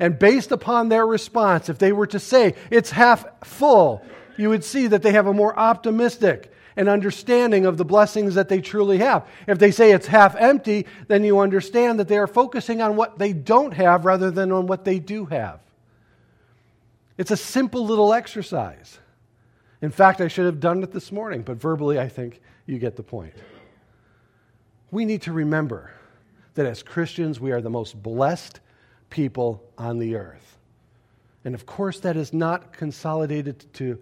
And 0.00 0.18
based 0.18 0.52
upon 0.52 0.88
their 0.88 1.06
response, 1.06 1.68
if 1.68 1.78
they 1.78 1.92
were 1.92 2.06
to 2.08 2.18
say 2.18 2.54
it's 2.70 2.90
half 2.90 3.24
full, 3.44 4.04
you 4.36 4.48
would 4.50 4.64
see 4.64 4.86
that 4.86 5.02
they 5.02 5.12
have 5.12 5.26
a 5.26 5.32
more 5.32 5.58
optimistic 5.58 6.52
and 6.76 6.88
understanding 6.88 7.66
of 7.66 7.76
the 7.76 7.84
blessings 7.84 8.36
that 8.36 8.48
they 8.48 8.60
truly 8.60 8.98
have. 8.98 9.26
If 9.48 9.58
they 9.58 9.72
say 9.72 9.90
it's 9.90 10.06
half 10.06 10.36
empty, 10.36 10.86
then 11.08 11.24
you 11.24 11.40
understand 11.40 11.98
that 11.98 12.06
they 12.06 12.18
are 12.18 12.28
focusing 12.28 12.80
on 12.80 12.94
what 12.94 13.18
they 13.18 13.32
don't 13.32 13.74
have 13.74 14.04
rather 14.04 14.30
than 14.30 14.52
on 14.52 14.68
what 14.68 14.84
they 14.84 15.00
do 15.00 15.26
have. 15.26 15.58
It's 17.16 17.32
a 17.32 17.36
simple 17.36 17.84
little 17.84 18.14
exercise. 18.14 19.00
In 19.82 19.90
fact, 19.90 20.20
I 20.20 20.28
should 20.28 20.46
have 20.46 20.60
done 20.60 20.84
it 20.84 20.92
this 20.92 21.10
morning, 21.10 21.42
but 21.42 21.56
verbally, 21.56 21.98
I 21.98 22.08
think 22.08 22.40
you 22.64 22.78
get 22.78 22.94
the 22.94 23.02
point. 23.02 23.34
We 24.92 25.04
need 25.04 25.22
to 25.22 25.32
remember 25.32 25.90
that 26.54 26.64
as 26.64 26.84
Christians, 26.84 27.40
we 27.40 27.50
are 27.50 27.60
the 27.60 27.70
most 27.70 28.00
blessed 28.00 28.60
people 29.10 29.62
on 29.76 29.98
the 29.98 30.16
earth. 30.16 30.58
And 31.44 31.54
of 31.54 31.66
course, 31.66 32.00
that 32.00 32.16
is 32.16 32.32
not 32.32 32.72
consolidated 32.72 33.64
to 33.74 33.98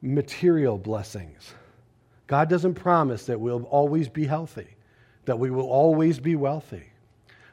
material 0.00 0.78
blessings. 0.78 1.54
God 2.26 2.48
doesn't 2.48 2.74
promise 2.74 3.26
that 3.26 3.40
we'll 3.40 3.64
always 3.64 4.08
be 4.08 4.24
healthy, 4.26 4.68
that 5.26 5.38
we 5.38 5.50
will 5.50 5.68
always 5.68 6.18
be 6.18 6.36
wealthy. 6.36 6.84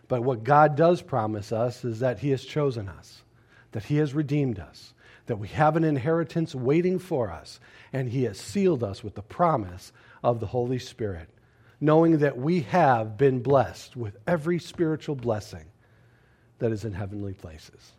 But 0.08 0.24
what 0.24 0.43
God 0.43 0.76
does 0.76 1.01
promise 1.01 1.51
us 1.51 1.84
is 1.84 1.99
that 1.99 2.20
He 2.20 2.30
has 2.30 2.43
chosen 2.45 2.89
us, 2.89 3.24
that 3.72 3.86
He 3.86 3.97
has 3.97 4.14
redeemed 4.14 4.60
us, 4.60 4.93
that 5.26 5.39
we 5.39 5.47
have 5.49 5.76
an 5.76 5.84
inheritance 5.84 6.54
waiting 6.54 6.99
for 6.99 7.32
us, 7.32 7.60
and 7.91 8.10
He 8.10 8.24
has 8.24 8.38
sealed 8.38 8.84
us 8.84 9.04
with 9.04 9.16
the 9.16 9.22
promise 9.22 9.91
of 10.24 10.39
the 10.39 10.47
Holy 10.47 10.80
Spirit, 10.80 11.30
knowing 11.80 12.20
that 12.20 12.38
we 12.38 12.62
have 12.62 13.18
been 13.18 13.41
blessed 13.41 13.95
with 13.95 14.18
every 14.28 14.60
spiritual 14.60 15.16
blessing 15.16 15.66
that 16.60 16.72
is 16.72 16.86
in 16.86 16.93
heavenly 16.93 17.34
places. 17.34 17.91